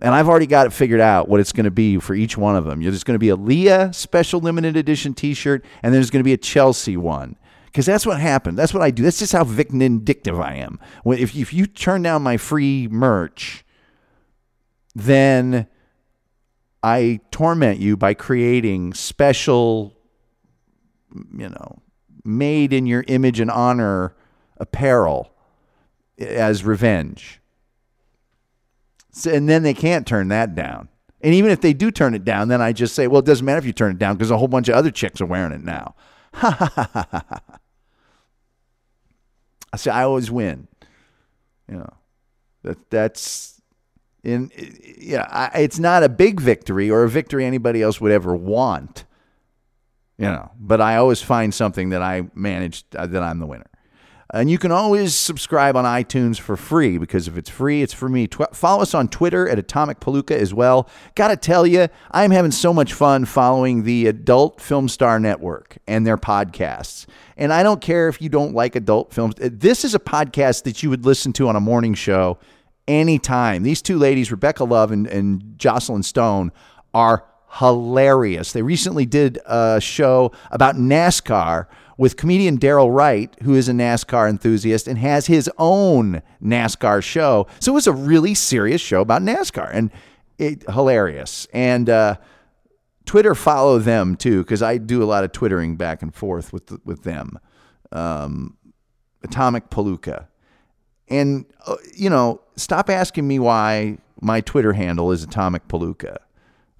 [0.00, 2.54] And I've already got it figured out what it's going to be for each one
[2.54, 2.82] of them.
[2.82, 6.24] There's going to be a Leah special limited edition t shirt, and there's going to
[6.24, 7.36] be a Chelsea one.
[7.66, 8.58] Because that's what happened.
[8.58, 9.02] That's what I do.
[9.02, 10.78] That's just how vindictive I am.
[11.04, 13.64] If, if you turn down my free merch,
[14.98, 15.66] then
[16.82, 19.96] I torment you by creating special,
[21.14, 21.82] you know,
[22.24, 24.14] made in your image and honor
[24.58, 25.32] apparel
[26.18, 27.40] as revenge.
[29.12, 30.88] So, and then they can't turn that down.
[31.20, 33.44] And even if they do turn it down, then I just say, well, it doesn't
[33.44, 35.52] matter if you turn it down because a whole bunch of other chicks are wearing
[35.52, 35.94] it now.
[36.34, 37.40] Ha ha ha ha ha.
[39.72, 40.68] I say I always win.
[41.68, 41.92] You know,
[42.62, 43.57] that that's
[44.24, 44.50] in
[44.98, 49.04] yeah, it's not a big victory or a victory anybody else would ever want.
[50.18, 53.70] You know, but I always find something that I managed uh, that I'm the winner.
[54.34, 58.10] And you can always subscribe on iTunes for free because if it's free, it's for
[58.10, 58.26] me.
[58.26, 60.86] Tw- follow us on Twitter at Atomic Palooka as well.
[61.14, 65.78] Got to tell you, I'm having so much fun following the Adult Film Star Network
[65.86, 67.06] and their podcasts.
[67.38, 69.34] And I don't care if you don't like adult films.
[69.38, 72.38] This is a podcast that you would listen to on a morning show
[72.88, 73.62] anytime.
[73.62, 76.50] These two ladies, Rebecca Love and, and Jocelyn Stone,
[76.92, 78.52] are hilarious.
[78.52, 81.66] They recently did a show about NASCAR
[81.96, 87.46] with comedian Daryl Wright, who is a NASCAR enthusiast and has his own NASCAR show.
[87.60, 89.90] So it was a really serious show about NASCAR and
[90.38, 91.46] it, hilarious.
[91.52, 92.16] And uh,
[93.04, 96.70] Twitter follow them too because I do a lot of twittering back and forth with
[96.84, 97.38] with them.
[97.90, 98.56] Um,
[99.24, 100.28] Atomic Palooka
[101.10, 106.16] And, uh, you know, stop asking me why my Twitter handle is Atomic Palooka.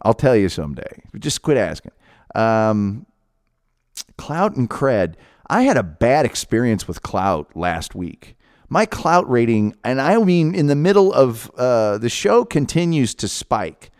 [0.03, 1.03] I'll tell you someday.
[1.19, 1.93] Just quit asking.
[2.35, 3.07] Um,
[4.17, 5.15] Klout and Kred.
[5.49, 8.37] I had a bad experience with Klout last week.
[8.69, 13.29] My Klout rating, and I mean in the middle of uh, the show, continues to
[13.29, 13.91] spike.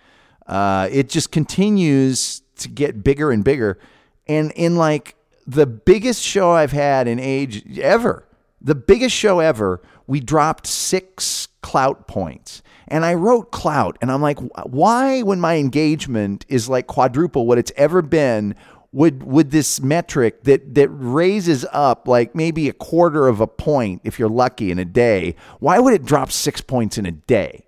[0.47, 3.79] Uh, it just continues to get bigger and bigger.
[4.27, 5.17] And in like
[5.47, 8.29] the biggest show I've had in age ever,
[8.61, 12.63] the biggest show ever, we dropped six Klout points.
[12.89, 17.59] And I wrote Klout, and I'm like, why, when my engagement is like quadruple what
[17.59, 18.57] it's ever been,
[18.91, 24.01] would would this metric that that raises up like maybe a quarter of a point
[24.03, 27.67] if you're lucky in a day, why would it drop six points in a day?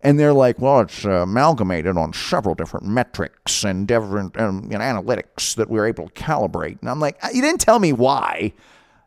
[0.00, 4.76] And they're like, well, it's uh, amalgamated on several different metrics and different um, you
[4.76, 6.80] know, analytics that we're able to calibrate.
[6.80, 8.52] And I'm like, you didn't tell me why.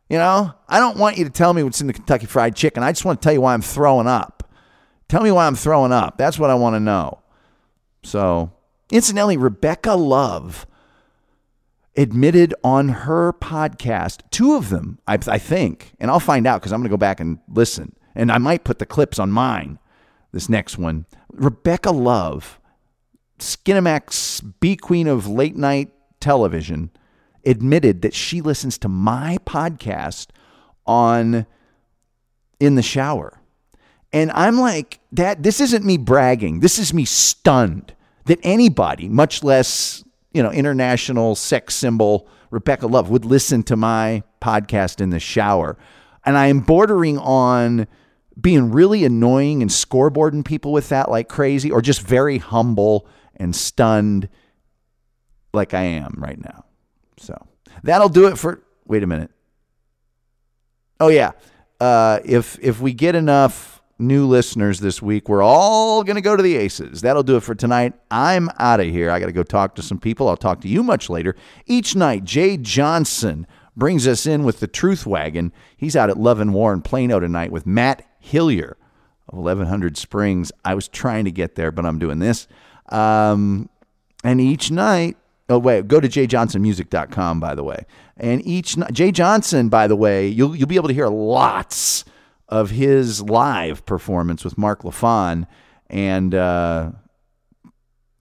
[0.10, 2.84] You know, I don't want you to tell me what's in the Kentucky Fried Chicken.
[2.84, 4.48] I just want to tell you why I'm throwing up.
[5.08, 6.18] Tell me why I'm throwing up.
[6.18, 7.22] That's what I want to know.
[8.04, 8.52] So,
[8.92, 10.68] incidentally, Rebecca Love
[11.98, 16.72] admitted on her podcast, two of them, I, I think, and I'll find out because
[16.72, 17.96] I'm going to go back and listen.
[18.14, 19.80] And I might put the clips on mine,
[20.32, 21.06] this next one.
[21.32, 22.60] Rebecca Love,
[23.40, 26.92] Skinamax B Queen of late night television,
[27.46, 30.28] admitted that she listens to my podcast
[30.86, 31.46] on
[32.60, 33.40] in the shower.
[34.14, 36.62] And I'm like, that this isn't me bragging.
[36.62, 37.94] This is me stunned
[38.26, 40.04] that anybody, much less
[40.36, 45.78] you know, international sex symbol Rebecca Love would listen to my podcast in the shower.
[46.26, 47.88] And I am bordering on
[48.40, 53.56] being really annoying and scoreboarding people with that like crazy, or just very humble and
[53.56, 54.28] stunned
[55.54, 56.65] like I am right now.
[57.18, 57.36] So
[57.84, 58.62] that'll do it for.
[58.86, 59.32] Wait a minute.
[61.00, 61.32] Oh yeah,
[61.80, 65.30] uh, if if we get enough new listeners this week.
[65.30, 67.02] We're all to go to the Aces.
[67.02, 67.94] That'll do it for tonight.
[68.12, 69.10] I'm out of here.
[69.10, 70.28] I got to go talk to some people.
[70.28, 71.36] I'll talk to you much later.
[71.66, 75.54] Each night, Jay Johnson brings us in with the Truth Wagon.
[75.78, 78.76] He's out at Love and War in Plano tonight with Matt Hillyer
[79.30, 80.52] of 1100 Springs.
[80.64, 82.48] I was trying to get there, but I'm doing this.
[82.90, 83.70] Um,
[84.24, 85.18] and each night,
[85.50, 87.86] oh, wait, go to jjohnsonmusic.com, by the way.
[88.18, 92.06] And each Jay Johnson, by the way, you'll, you'll be able to hear lots
[92.48, 95.48] of his live performance with Mark LaFon
[95.90, 96.92] and uh,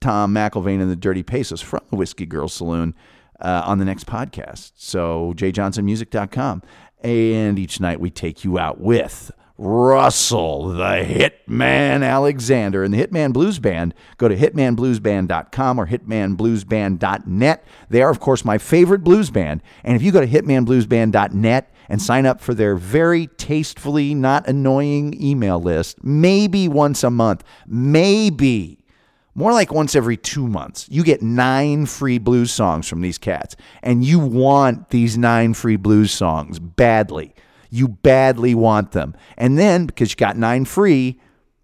[0.01, 2.93] Tom McIlvaine and the Dirty Pesos from the Whiskey Girl Saloon
[3.39, 4.73] uh, on the next podcast.
[4.75, 6.61] So, jjohnsonmusic.com.
[7.03, 13.31] And each night we take you out with Russell, the Hitman Alexander, and the Hitman
[13.31, 13.93] Blues Band.
[14.17, 17.65] Go to hitmanbluesband.com or hitmanbluesband.net.
[17.89, 19.61] They are, of course, my favorite blues band.
[19.83, 25.19] And if you go to hitmanbluesband.net, and sign up for their very tastefully not annoying
[25.21, 28.79] email list, maybe once a month, maybe
[29.35, 30.87] more like once every two months.
[30.89, 35.75] You get nine free blues songs from these cats, and you want these nine free
[35.75, 37.35] blues songs badly.
[37.69, 39.15] You badly want them.
[39.37, 41.19] And then, because you got nine free,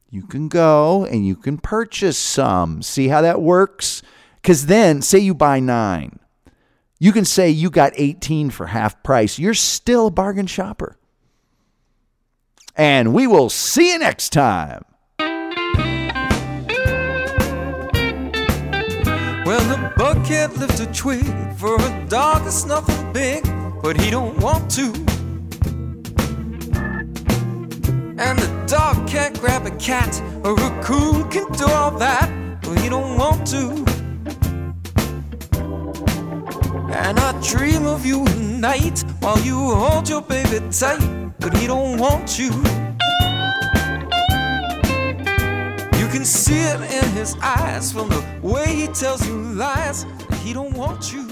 [0.09, 2.81] you can go and you can purchase some.
[2.81, 4.01] See how that works?
[4.41, 6.19] Because then, say you buy nine
[7.01, 9.39] you can say you got 18 for half price.
[9.39, 10.99] You're still a bargain shopper.
[12.75, 14.85] And we will see you next time.
[19.47, 21.25] Well, the buck can't a twig
[21.57, 23.43] for a dog that's nothing big,
[23.81, 25.20] but he don't want to.
[28.17, 30.53] And the dog can't grab a cat, a
[30.83, 32.29] coon can do all that,
[32.61, 33.69] but he don't want to.
[36.93, 41.01] And I dream of you at night while you hold your baby tight,
[41.39, 42.51] but he don't want you.
[45.99, 50.05] You can see it in his eyes from the way he tells you lies.
[50.43, 51.27] He don't want you.